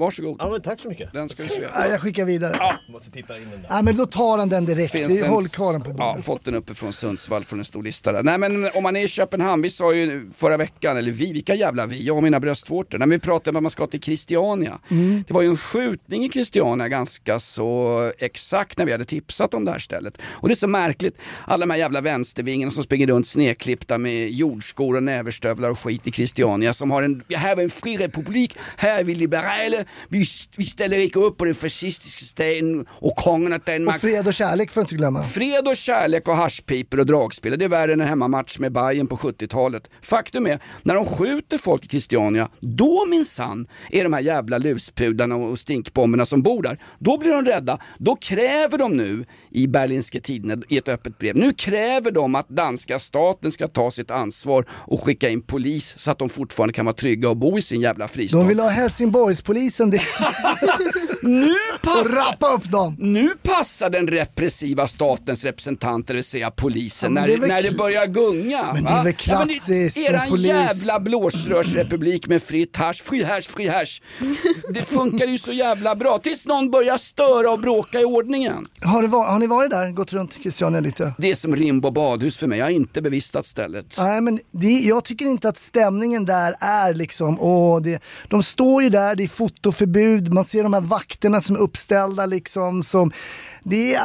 [0.00, 0.36] Varsågod.
[0.38, 1.12] Ja men tack så mycket.
[1.12, 1.60] Den ska du se.
[1.78, 2.56] Nej, jag skickar vidare.
[2.58, 2.74] Ja.
[2.88, 3.68] Måste titta in den där.
[3.70, 4.92] Nej, men då tar han den direkt.
[4.92, 6.24] Finns en- håller kvar den på Ja, bordet.
[6.24, 8.22] fått den uppifrån Sundsvall från en stor lista där.
[8.22, 11.54] Nej men om man är i Köpenhamn, vi sa ju förra veckan, eller vi, vilka
[11.54, 14.78] jävla vi, jag och mina bröstvårtor, när vi pratade om att man ska till Christiania.
[14.90, 15.24] Mm.
[15.28, 19.64] Det var ju en skjutning i Christiania ganska så exakt när vi hade tipsat om
[19.64, 20.18] det här stället.
[20.28, 24.30] Och det är så märkligt, alla de här jävla vänstervingarna som springer runt sneklippta med
[24.30, 28.56] jordskor och näverstövlar och skit i Christiania som har en, här är en fri republik,
[28.76, 30.24] här är vi liberala, vi,
[30.56, 34.34] vi ställer inte upp på den fascistiska staten och kongen att Och Danmark fred och
[34.34, 35.22] kärlek får du inte glömma.
[35.22, 39.06] Fred och kärlek och haschpipor och dragspel, det är värre än en hemmamatch med Bayern
[39.06, 39.90] på 70-talet.
[40.02, 45.36] Faktum är, när de skjuter folk i Christiania, då minsann är de här jävla luspudarna
[45.36, 47.78] och stinkbomberna som bor där, då blir de rädda.
[47.98, 52.48] Då kräver de nu i Berlinske Tidende i ett öppet brev, nu kräver de att
[52.48, 56.84] danska staten ska ta sitt ansvar och skicka in polis så att de fortfarande kan
[56.84, 58.38] vara trygga och bo i sin jävla fristad.
[58.38, 58.68] De vill ha
[59.78, 59.90] polisen.
[59.90, 60.02] Det...
[61.22, 62.96] Nu passar, rappa upp dem.
[62.98, 67.76] nu passar den repressiva statens representanter, det vill säga polisen, Ja, när, det när det
[67.76, 68.72] börjar gunga.
[68.74, 70.46] Men det är väl Ja, klassiskt som Eran polis.
[70.46, 74.02] jävla blåsrörsrepublik med fritt hasch, fri hasch, fri hasch.
[74.74, 78.66] Det funkar ju så jävla bra tills någon börjar störa och bråka i ordningen.
[78.82, 81.12] Har, var, har ni varit där, gått runt Christiania lite?
[81.18, 83.96] Det är som Rimbo badhus för mig, jag har inte bevistat stället.
[83.98, 88.82] Nej men det, jag tycker inte att stämningen där är liksom, åh, det, de står
[88.82, 91.07] ju där, det är fotoförbud, man ser de här vakterna
[91.42, 93.12] som är uppställda liksom som,
[93.62, 94.02] det är,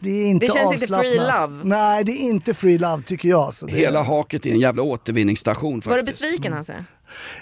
[0.00, 1.60] det är inte Det känns inte free love.
[1.64, 3.54] Nej det är inte free love tycker jag.
[3.54, 6.20] Så det, Hela haket är en jävla återvinningsstation Var du faktiskt.
[6.22, 6.84] besviken Hasse?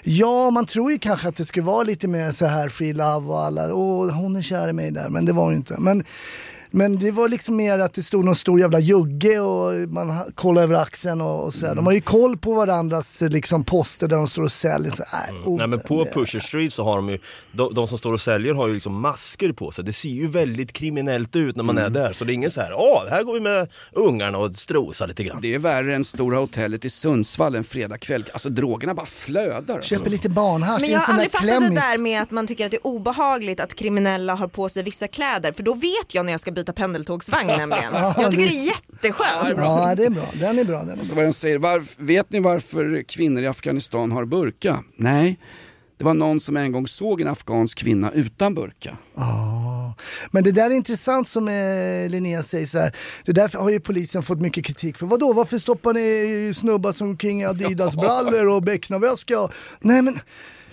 [0.03, 3.27] Ja, man tror ju kanske att det skulle vara lite mer så här free love
[3.27, 5.75] och alla, åh hon är kär i mig där, men det var det inte.
[5.79, 6.03] Men,
[6.71, 10.63] men det var liksom mer att det stod någon stor jävla jugge och man kollade
[10.63, 11.75] över axeln och, och sådär.
[11.75, 14.91] De har ju koll på varandras liksom, poster där de står och säljer.
[14.91, 17.19] Så, nej, oh, Nej men på Pusher Street så har de ju,
[17.51, 19.83] de, de som står och säljer har ju liksom masker på sig.
[19.83, 22.13] Det ser ju väldigt kriminellt ut när man är där.
[22.13, 25.23] Så det är ingen så här, åh, här går vi med ungarna och strosar lite
[25.23, 25.41] grann.
[25.41, 28.25] Det är värre än Stora Hotellet i Sundsvall en fredagkväll.
[28.33, 29.75] Alltså drogerna bara flödar.
[29.75, 29.95] Alltså.
[29.95, 32.71] Köper lite barnhasch, Men jag har aldrig fattat det där med att man tycker att
[32.71, 36.33] det är obehagligt att kriminella har på sig vissa kläder för då vet jag när
[36.33, 37.83] jag ska byta pendeltågsvagn nämligen.
[37.93, 39.57] Ja, Jag tycker det- är jätteskönt.
[39.57, 40.29] Ja, det är bra.
[40.39, 40.83] Den är bra.
[40.83, 41.23] Den är Så bra.
[41.23, 44.79] vad de säger, varf, vet ni varför kvinnor i Afghanistan har burka?
[44.95, 45.39] Nej,
[45.97, 48.97] det var någon som en gång såg en afghansk kvinna utan burka.
[49.15, 49.93] Ja.
[50.31, 52.95] Men det där är intressant som eh, Linnea säger så här.
[53.25, 55.05] Det där har ju polisen fått mycket kritik för.
[55.05, 59.35] Vadå, varför stoppar ni snubbar som kring Adidas-brallor och becknarväska?
[59.79, 60.19] Nej men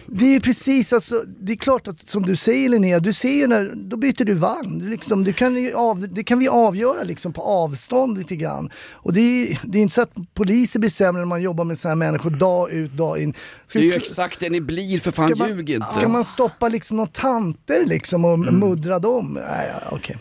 [0.07, 3.33] det är ju precis alltså, det är klart att som du säger Linnea, du ser
[3.33, 4.91] ju när, då byter du vagn.
[4.91, 8.71] Liksom, det, kan, av, det kan vi avgöra liksom på avstånd lite grann.
[8.93, 11.79] Och det är, det är inte så att poliser blir sämre när man jobbar med
[11.79, 13.35] sådana här människor dag ut, dag in.
[13.67, 15.87] Ska Det är ju exakt det ni blir, för fan ljug man, inte.
[15.95, 19.39] ska man stoppa liksom några tanter liksom och muddra dem?
[19.49, 20.17] Nej, okej.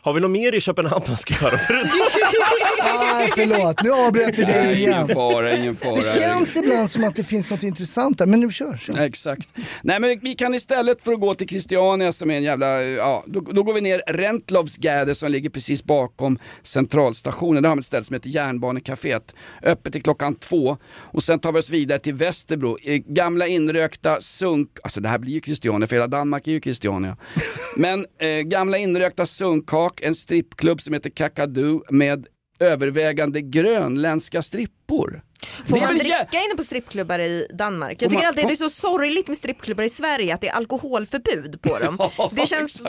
[0.00, 1.58] Har vi något mer i Köpenhamn man ska göra?
[2.84, 3.82] Nej, förlåt.
[3.82, 5.08] Nu avbröt vi dig Nej, ingen igen.
[5.08, 5.96] fara, ingen fara.
[5.96, 8.76] Det känns ibland som att det finns något intressant där, men nu kör.
[8.76, 9.00] kör.
[9.00, 9.48] Exakt.
[9.82, 13.24] Nej men vi kan istället för att gå till Christiania som är en jävla, ja,
[13.26, 17.62] då, då går vi ner Rentlovsgade som ligger precis bakom centralstationen.
[17.62, 19.34] Där har vi ett ställe som heter Järnbanecaféet.
[19.62, 20.76] Öppet till klockan två.
[20.94, 22.78] Och sen tar vi oss vidare till Västerbro.
[23.06, 27.16] Gamla inrökta sunk, alltså det här blir ju Christiania för hela Danmark är ju Christiania.
[27.76, 29.26] Men eh, gamla inrökta
[29.74, 32.26] sunkhak, en strippklubb som heter Kakadu med
[32.60, 35.22] övervägande grönländska strippor.
[35.68, 37.92] Får man dricka inne på strippklubbar i Danmark?
[38.02, 40.52] Jag tycker man- alltid det är så sorgligt med strippklubbar i Sverige att det är
[40.54, 42.10] alkoholförbud på dem.
[42.32, 42.82] Det känns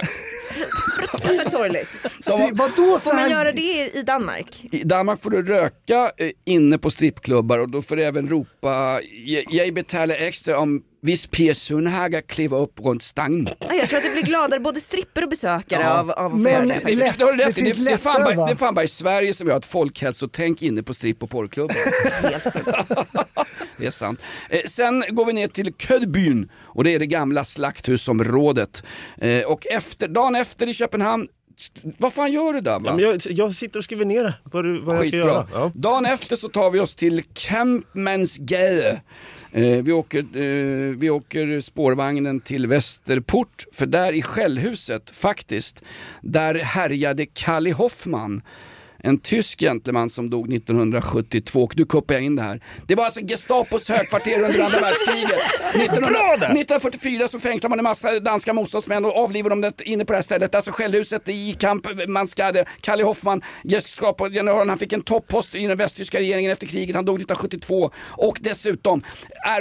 [1.09, 1.89] fruktansvärt sorgligt.
[2.53, 4.65] Vadå Får man göra det i Danmark?
[4.71, 8.99] I Danmark får du röka eh, inne på strippklubbar och då får du även ropa
[9.25, 13.47] "Je- Jag betalar extra om viss Pia Sundhage kliver upp runt stangen.
[13.60, 15.99] Jag tror att det blir gladare både stripper och besökare Ja.
[15.99, 16.86] av, av Men folk.
[16.86, 19.34] Det, lätt- det, det finns det, det, fan bara, det är fan bara i Sverige
[19.34, 21.76] som vi har ett folkhälsotänk inne på stripp och porrklubbar.
[23.78, 24.22] det är sant.
[24.49, 28.84] Eh, sen går vi ner till Ködbyn och det är det gamla slakthusområdet.
[29.18, 31.28] Eh, och efter, dagen efter i Köpenhamn,
[31.97, 32.82] vad fan gör du där?
[32.86, 35.47] Ja, jag, jag sitter och skriver ner vad, du, vad jag ska göra.
[35.53, 35.72] Ja.
[35.76, 39.01] Dagen efter så tar vi oss till Campmansgade.
[39.51, 45.84] Eh, vi, åker, eh, vi åker spårvagnen till Västerport, för där i Skällhuset faktiskt,
[46.22, 48.41] där härjade Kalle Hoffman.
[49.06, 52.62] En tysk gentleman som dog 1972, och du kuppar jag in det här.
[52.88, 55.32] Det var alltså Gestapos högkvarter under andra världskriget.
[55.76, 60.18] 1900, 1944 så fängslade man en massa danska motståndsmän och avlivade dem inne på det
[60.18, 60.56] här stället.
[60.56, 65.78] Alltså Skällhuset i kamp, man skade Kalle Hoffman, Gestapo-generalen, han fick en toppost i den
[65.78, 67.91] västtyska regeringen efter kriget, han dog 1972.
[68.10, 69.03] Och dessutom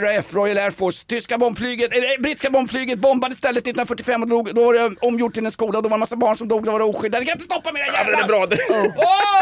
[0.00, 4.64] RAF, Royal Air Force, tyska bombflyget, eller brittiska bombflyget bombade stället 1945 och dog, då
[4.64, 6.64] var det omgjort till en skola och då var det en massa barn som dog,
[6.64, 7.20] då var det oskyddade.
[7.20, 8.16] Ni kan inte stoppa mig era Ja, jävlar!
[8.16, 8.46] det är bra.
[8.46, 8.56] Det.
[8.98, 9.33] Åh!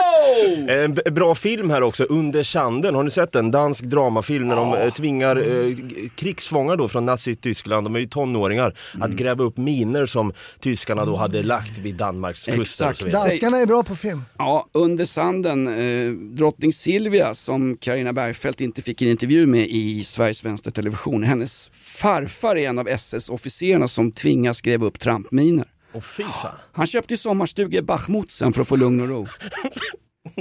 [0.69, 3.51] En b- bra film här också, Under sanden, har ni sett den?
[3.51, 8.07] Dansk dramafilm när de eh, tvingar eh, g- krigsfångar då från Nazityskland, de är ju
[8.07, 9.11] tonåringar, Mm.
[9.11, 12.61] att gräva upp miner som tyskarna då hade lagt vid Danmarks kuster.
[12.61, 13.07] och så Exakt.
[13.07, 13.29] vidare.
[13.29, 14.23] Danskarna är bra på film.
[14.39, 20.05] Ja, Under sanden, eh, drottning Silvia som Karina Bergfeldt inte fick en intervju med i
[20.05, 21.23] Sveriges Vänstertelevision.
[21.23, 25.65] Hennes farfar är en av SS-officerarna som tvingas gräva upp trampminer.
[25.93, 26.55] Åh fy fan.
[26.73, 29.27] Han köpte ju sommarstuga i Bachmut sen för att få lugn och ro.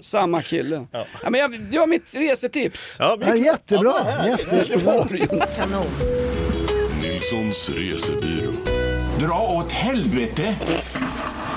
[0.03, 0.87] Samma kille.
[0.91, 1.05] Ja.
[1.29, 2.95] men jag, det var mitt resetips.
[2.99, 3.25] Ja, vi...
[3.25, 5.45] Ja, jättebra, jätte, Det jättebra.
[5.57, 5.85] Kanon.
[7.01, 8.51] Nilssons resebyrå.
[9.19, 10.55] Dra åt helvete!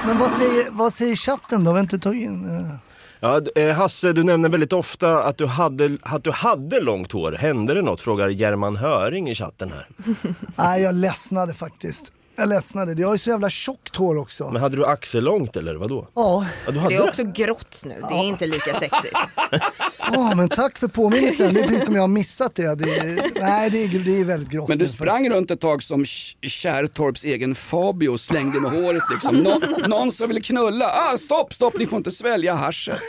[0.06, 1.70] Men vad säger, vad säger chatten då?
[1.70, 2.58] Vi har inte tagit in...
[2.58, 2.74] eh.
[3.20, 7.32] Ja, eh, Hasse, du nämner väldigt ofta att du, hade, att du hade långt hår.
[7.32, 8.00] Hände det något?
[8.00, 9.86] Frågar German Höring i chatten här.
[10.56, 12.12] Nej, jag ledsnade faktiskt.
[12.36, 13.00] Jag ledsnade.
[13.00, 14.50] Jag har ju så jävla tjockt hår också.
[14.50, 16.08] Men hade du axellångt eller vadå?
[16.14, 19.14] Ja, Ja, du hade Det är också grått nu, det är inte lika sexigt.
[20.12, 21.54] ja, men tack för påminnelsen.
[21.54, 22.74] Det är precis som jag har missat det.
[22.74, 24.68] det är, nej, det är, det är väldigt grått.
[24.68, 26.04] Men du sprang runt ett tag som
[26.46, 29.36] Kärrtorps egen Fabio och slängde med håret liksom.
[29.36, 33.02] Nå, någon som ville knulla, ah, stopp, stopp, ni får inte svälja haschet.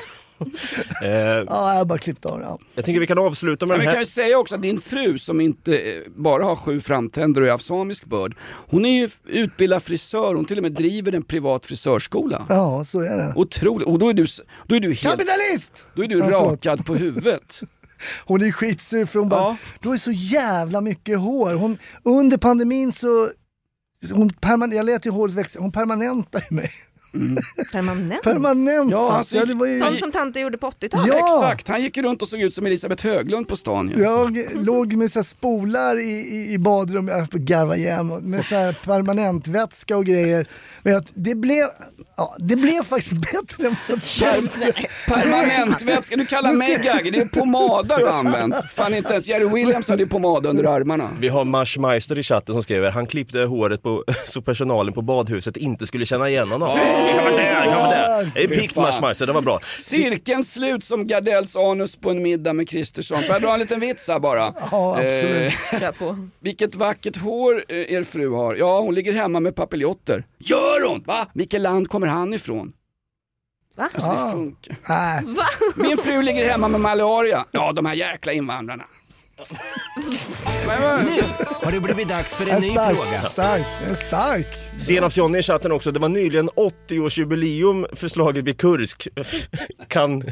[1.04, 2.46] Eh, Ja, jag har bara klippt av det.
[2.46, 2.60] Ja.
[2.76, 4.00] jag tänker vi kan avsluta med Men den vi kan här.
[4.02, 7.52] ju säga också att din fru som inte eh, bara har sju framtänder och är
[7.52, 8.36] av samisk börd.
[8.70, 12.46] Hon är ju utbildad frisör, hon till och med driver en privat frisörskola.
[12.50, 13.34] ja, så är det.
[13.36, 14.26] Otroligt, och då är du,
[14.68, 15.86] då är du helt, Kapitalist!
[15.96, 17.62] då är du Ja, rakad på huvudet.
[18.26, 19.58] Hon är skitsur för hon bara, Ja.
[19.82, 21.54] du har så jävla mycket hår.
[21.54, 23.30] Hon, under pandemin så,
[24.14, 26.56] hon perman, jag lät ju håret växa, hon permanentade ju
[27.16, 27.44] mig.
[27.72, 28.22] Permanent.
[28.24, 29.38] Permanent Ja, han alltså.
[29.38, 31.08] Ja, det var ju, Sånt som tanter gjorde på 80-talet.
[31.08, 31.42] Ja.
[31.42, 34.04] Exakt, han gick runt och såg ut som Elisabeth Höglund på stan ju.
[34.04, 38.46] jag låg med så här spolar i, i, i badrummet, jag får garva igen, med
[38.46, 40.48] så här permanentvätska och grejer.
[40.84, 41.66] Men jag, det, blev,
[42.18, 44.02] ja, det blev faktiskt bättre än vad.
[45.08, 48.56] Permanentvätska, du kallar mig gaggig, det är pomadar du har använt.
[48.72, 51.10] Fan inte ens Jerry Williams hade ju pomad under armarna.
[51.20, 55.02] Vi har Mars Meister i chatten som skriver, han klippte håret på, så personalen på
[55.02, 56.78] badhuset inte skulle känna igen honom.
[57.08, 57.52] Kan man det?
[57.64, 58.32] Kan man det?
[58.34, 58.84] Det är pikt fan.
[58.84, 59.60] Mars Meister, det var bra.
[59.80, 63.22] Cirkeln slut som Gardells anus på en middag med Kristersson.
[63.24, 64.40] Får jag dra en liten vits här bara?
[64.72, 65.54] Ja, absolut.
[66.02, 68.56] Eh, vilket vackert hår eh, er fru har.
[68.56, 70.24] Ja, hon ligger hemma med papiljotter.
[70.40, 71.04] Gör hon?
[71.06, 71.28] Va?
[71.34, 72.74] Vilket land kommer han ifrån?
[73.78, 73.90] Va?
[73.94, 74.26] Alltså Ah.
[74.26, 74.76] det funkar.
[74.90, 75.22] Nej.
[75.76, 77.46] Min fru ligger hemma med malaria.
[77.52, 78.84] Ja, de här jäkla invandrarna.
[81.64, 83.20] Har det blivit dags för en ny stark, fråga?
[83.20, 84.48] stark, det är stark.
[84.80, 89.08] Senast Johnny i chatten också, det var nyligen 80-årsjubileum för slaget vid Kursk.
[89.88, 90.24] Kan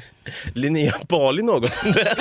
[0.53, 2.15] Linnea Bali något om det?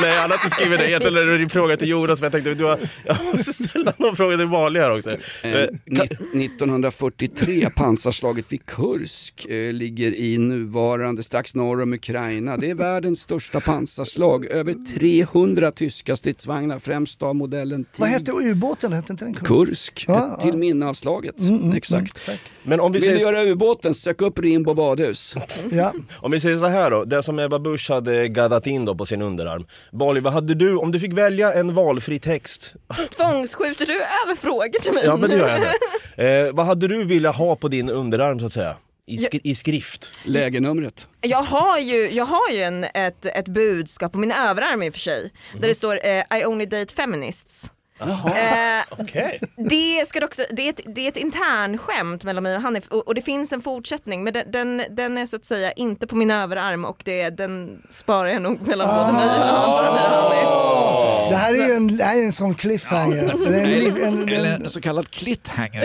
[0.00, 0.88] Nej, han har inte skrivit det.
[0.88, 3.92] Egentligen är det en fråga till Jonas, men jag tänkte du har, jag måste ställa
[3.98, 5.10] någon fråga till Bali här också.
[5.10, 5.16] Eh,
[5.60, 12.56] Eh, kan, ni- 1943, pansarslaget vid Kursk eh, ligger i nuvarande strax norr om Ukraina.
[12.56, 14.46] Det är världens största pansarslag.
[14.46, 18.92] Över 300 tyska stridsvagnar, främst av modellen Vad hette ubåten?
[18.92, 19.46] Hette inte den Kursk?
[19.66, 20.56] Kursk, Ja, till ja.
[20.56, 21.34] minne av slaget.
[21.76, 22.30] Exakt.
[22.62, 25.34] men om vi, Vill du säger, göra ubåten, sök upp Rimbo badhus.
[25.72, 25.92] Ja.
[26.18, 29.06] om vi säger så här då, det som Ebba Busch hade gaddat in då på
[29.06, 29.66] sin underarm.
[29.92, 32.74] Bali, vad hade du, om du fick välja en valfri text,
[33.16, 36.24] Tvångsskjuter du över frågor till mig ja men det gör jag nu.
[36.24, 38.76] Eh, vad hade du velat ha på din underarm så att säga?
[39.06, 40.12] I, sk- i skrift?
[40.24, 41.08] Lägenumret.
[41.20, 44.92] Jag har ju, jag har ju en, ett, ett budskap på min överarm i och
[44.94, 45.32] för sig.
[45.60, 47.70] Där det står eh, I only date feminists.
[48.00, 49.40] Eh, Okej.
[49.56, 53.06] det, ska sä- det, är ett, det är ett internskämt mellan mig och Hanif och,
[53.08, 56.16] och det finns en fortsättning men den, den, den är så att säga inte på
[56.16, 60.10] min överarm och det, den sparar jag nog mellan både mig och bara mig och
[60.10, 61.30] Hanif.
[61.30, 63.28] Det här är ju en, det här är en sån cliffhanger.
[63.28, 65.82] Alltså, det är en, en, Eller en, så kallad cliffhanger.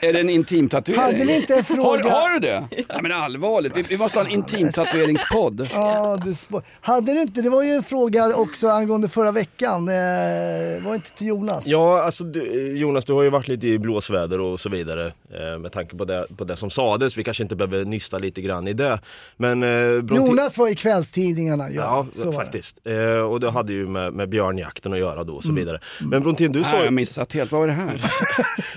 [0.00, 1.02] Är det en intimtatuering?
[1.02, 2.64] Hade vi inte en fråga- Har, har du det?
[2.70, 5.68] Nej men allvarligt, vi, vi måste ha en intimtatueringspodd.
[5.72, 9.94] Ja, det, hade du inte, det var ju en fråga också angående förra veckan, eh,
[10.84, 11.66] var inte till Jonas?
[11.66, 15.58] Ja, alltså du, Jonas, du har ju varit lite i blåsväder och så vidare eh,
[15.58, 17.18] med tanke på det, på det som sades.
[17.18, 19.00] Vi kanske inte behöver nysta lite grann i det.
[19.36, 22.06] Men, eh, Bronte- Jonas var i kvällstidningarna, ja.
[22.24, 22.76] Ja, faktiskt.
[22.84, 25.58] Eh, och det hade ju med, med björnjakten att göra då och så Mm.
[25.64, 25.80] vidare.
[26.00, 28.12] Men Brontén, du jag sa, har missat helt, vad var det här?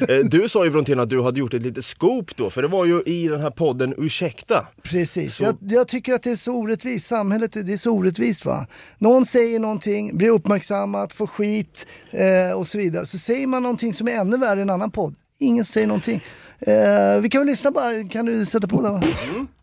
[0.20, 2.68] eh, du sa ju Brontén att du hade gjort ett litet scoop då, för det
[2.68, 4.68] var ju i den här podden Ursäkta.
[4.84, 8.46] Precis, Så- jag, jag tycker att det är så orättvist, samhället det är så orättvist
[8.46, 8.68] va.
[8.98, 12.19] Någon säger någonting, blir uppmärksammat, får skit eh,
[12.56, 13.06] och så vidare.
[13.06, 15.16] Så säger man någonting som är ännu värre i en annan podd.
[15.40, 16.24] Ingen säger någonting.
[16.60, 18.94] Eh, vi kan väl lyssna bara, kan du sätta på den?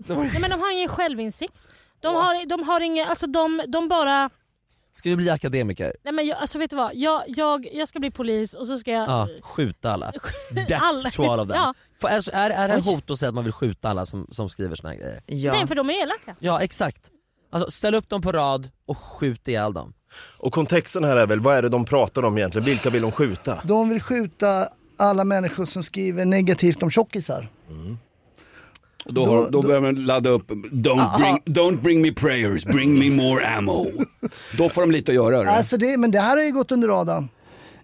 [0.06, 1.54] Nej, men de har ingen självinsikt.
[2.00, 4.30] De har, de har ingen, alltså de, de bara
[4.92, 5.92] Ska du bli akademiker?
[6.04, 8.78] Nej men jag, alltså vet du vad, jag, jag, jag ska bli polis och så
[8.78, 9.08] ska jag...
[9.08, 10.12] Ja, skjuta alla.
[10.68, 11.10] Death Alla.
[11.10, 11.56] to all of them.
[11.56, 11.74] Ja.
[12.00, 12.82] Får- Alltså, är, är det Oj.
[12.94, 15.52] hot att säga att man vill skjuta alla som, som skriver såna här grejer?
[15.52, 16.36] Nej för de är elaka.
[16.38, 17.10] Ja exakt.
[17.52, 19.94] Alltså, ställ upp dem på rad och skjut ihjäl dem.
[20.38, 22.66] Och kontexten här är väl, vad är det de pratar om egentligen?
[22.66, 23.58] Vilka vill de skjuta?
[23.64, 27.48] De vill skjuta alla människor som skriver negativt om tjockisar.
[29.08, 33.10] Då, har, då, behöver man ladda upp, don't bring, don't bring me prayers, bring me
[33.10, 33.86] more ammo.
[34.58, 35.36] Då får de lite att göra.
[35.36, 35.48] hörru.
[35.48, 37.28] Alltså det, men det här har ju gått under radarn.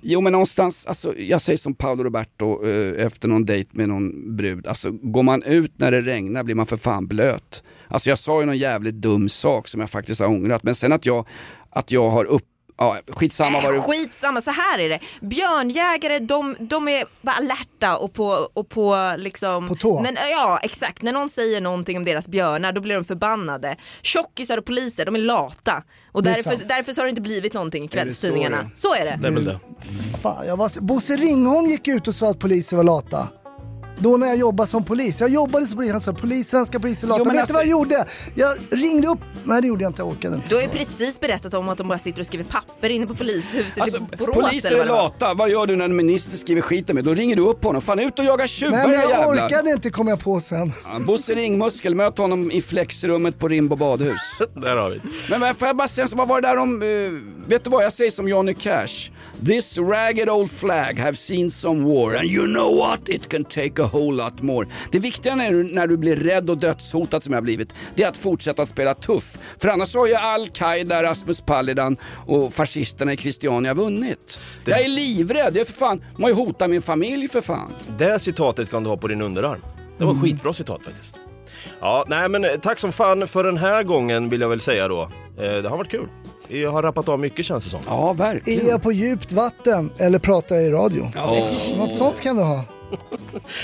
[0.04, 4.36] Jo men någonstans, alltså, jag säger som Paolo Roberto eh, efter någon dejt med någon
[4.36, 4.66] brud.
[4.66, 7.62] Alltså går man ut när det regnar blir man för fan blöt.
[7.88, 10.62] Alltså jag sa ju någon jävligt dum sak som jag faktiskt har ångrat.
[10.62, 11.26] Men sen att jag,
[11.74, 12.42] att jag har upp,
[12.78, 13.74] ja skitsamma vad.
[13.74, 15.00] Äh, skitsamma, så här är det.
[15.20, 19.68] Björnjägare de, de är bara alerta och på, och på liksom...
[19.68, 20.00] På tå.
[20.00, 23.76] När, ja exakt, när någon säger någonting om deras björnar då blir de förbannade.
[24.02, 25.82] Tjockisar och poliser de är lata.
[26.12, 26.68] Och är därför, sant.
[26.68, 28.62] därför så har det inte blivit någonting i Är det så kvällstidningarna.
[28.62, 28.70] det?
[28.74, 29.18] Så är det.
[29.22, 29.58] Det är väl det.
[30.22, 33.28] Fan, jag var, Bosse Ringholm gick ut och sa att poliser var lata.
[34.02, 35.20] Då när jag jobbade som polis.
[35.20, 37.18] Jag jobbade som polis, han sa polis, svenska poliser lata.
[37.20, 38.06] Jo, men Vet alltså- du vad jag gjorde?
[38.34, 40.48] Jag ringde upp, nej det gjorde jag inte, jag orkade inte.
[40.48, 43.14] Du har ju precis berättat om att de bara sitter och skriver papper inne på
[43.14, 46.96] polishuset Alltså, i Borås poliser är lata, vad gör du när en minister skriver skiten
[46.96, 47.04] med?
[47.04, 49.46] Då ringer du upp honom, fan ut och jaga tjuvar Nej men jag jävlar.
[49.46, 50.72] orkade inte kom jag på sen.
[50.84, 54.20] Ja, Bosse Ringmuskel, möt honom i flexrummet på Rimbo badhus.
[54.54, 55.00] Där har vi.
[55.30, 57.84] Men vad- får jag bara säga, vad var det där om, eh, vet du vad
[57.84, 59.10] jag säger som Johnny Cash?
[59.46, 63.08] This ragged old flag have seen some war and you know what?
[63.08, 64.68] It can take a whole lot more.
[64.92, 68.02] Det viktiga när du, när du blir rädd och dödshotad som jag har blivit, det
[68.02, 69.38] är att fortsätta att spela tuff.
[69.58, 74.38] För annars har ju Al-Qaida, Rasmus Paludan och fascisterna i Christiania vunnit.
[74.64, 77.70] Jag är livrädd, jag är för fan, de har ju hotat min familj för fan.
[77.98, 79.60] Det citatet kan du ha på din underarm.
[79.98, 81.14] Det var skitbra citat faktiskt.
[81.80, 84.88] Ja, nej men eh, tack som fan för den här gången vill jag väl säga
[84.88, 85.02] då.
[85.38, 86.08] Eh, Det har varit kul.
[86.48, 87.80] Jag har rappat av mycket känns det som.
[87.86, 88.16] Ja,
[88.46, 91.10] Är jag på djupt vatten eller pratar jag i radio?
[91.78, 92.64] Något sånt kan du ha.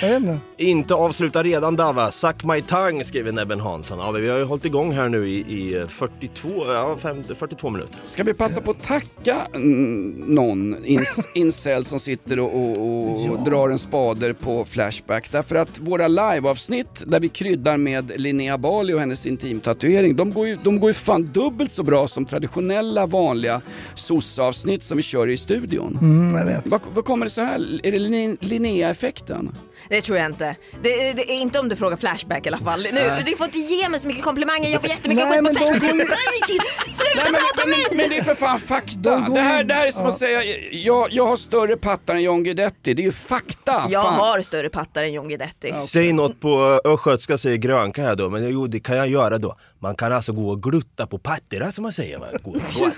[0.03, 0.39] Jag vet inte.
[0.57, 3.99] Inte avsluta redan Dava, suck my tongue skriver Nebben Hansson.
[3.99, 7.97] Ja, vi har ju hållit igång här nu i, i 42, ja, 50, 42 minuter.
[8.05, 13.43] Ska vi passa på att tacka mm, någon ins, incel som sitter och, och, och
[13.45, 15.33] drar en spader på Flashback.
[15.33, 20.47] Därför att våra liveavsnitt där vi kryddar med Linnea Bali och hennes intimtatuering, de går
[20.47, 23.61] ju, de går ju fan dubbelt så bra som traditionella vanliga
[23.95, 25.99] soc-avsnitt som vi kör i studion.
[26.03, 26.67] Mm, jag vet.
[26.67, 27.81] Vad, vad kommer det så här?
[27.83, 29.18] Är det Linne- Linnea-effekten?
[29.19, 29.53] капитана.
[29.89, 30.57] Det tror jag inte.
[30.83, 32.83] Det, det är inte om du frågar Flashback i alla fall.
[32.83, 33.23] Nu, Nej.
[33.27, 35.65] du får inte ge mig så mycket komplimanger, jag får jättemycket Nej, skit men på
[35.65, 35.91] de Flashback.
[35.91, 36.61] går ju-
[36.93, 37.87] Sluta Nej, men, prata men, mig!
[37.97, 38.99] men det är för fan fakta.
[39.01, 40.09] De Det här, det här är som ja.
[40.09, 42.95] att säga, jag, jag har större pattar än John Guidetti.
[42.95, 43.87] Det är ju fakta.
[43.91, 44.15] Jag fan.
[44.15, 45.75] har större pattar än John Guidetti.
[45.89, 49.57] Säg något på östgötska säger grönka här då, men jo det kan jag göra då.
[49.81, 52.19] Man kan alltså gå och glutta på patterna som man säger.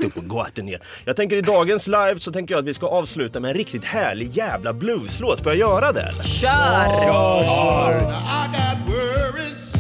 [0.05, 0.83] Upp och gå ner.
[1.05, 3.85] Jag tänker i dagens live så tänker jag att vi ska avsluta med en riktigt
[3.85, 5.41] härlig jävla blueslåt.
[5.43, 6.01] Får jag göra det?
[6.01, 6.23] eller?
[6.71, 7.95] Kör!
[8.13, 9.73] I got worries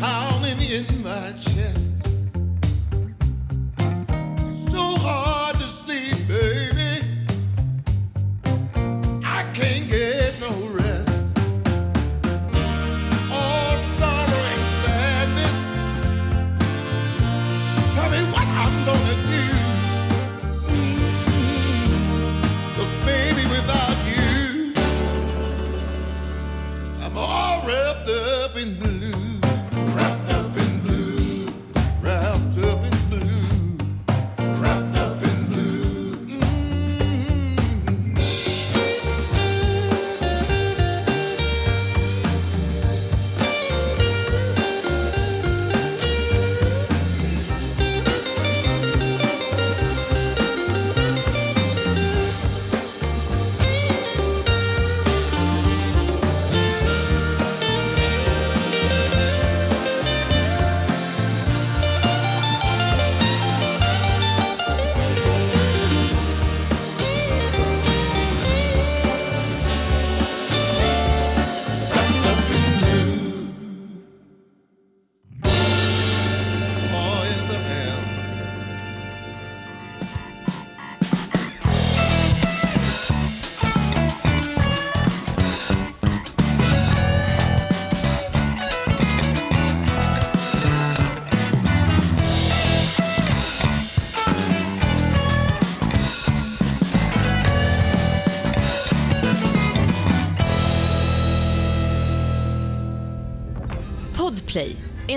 [0.00, 1.92] pounding in my chest.
[4.52, 5.25] So hard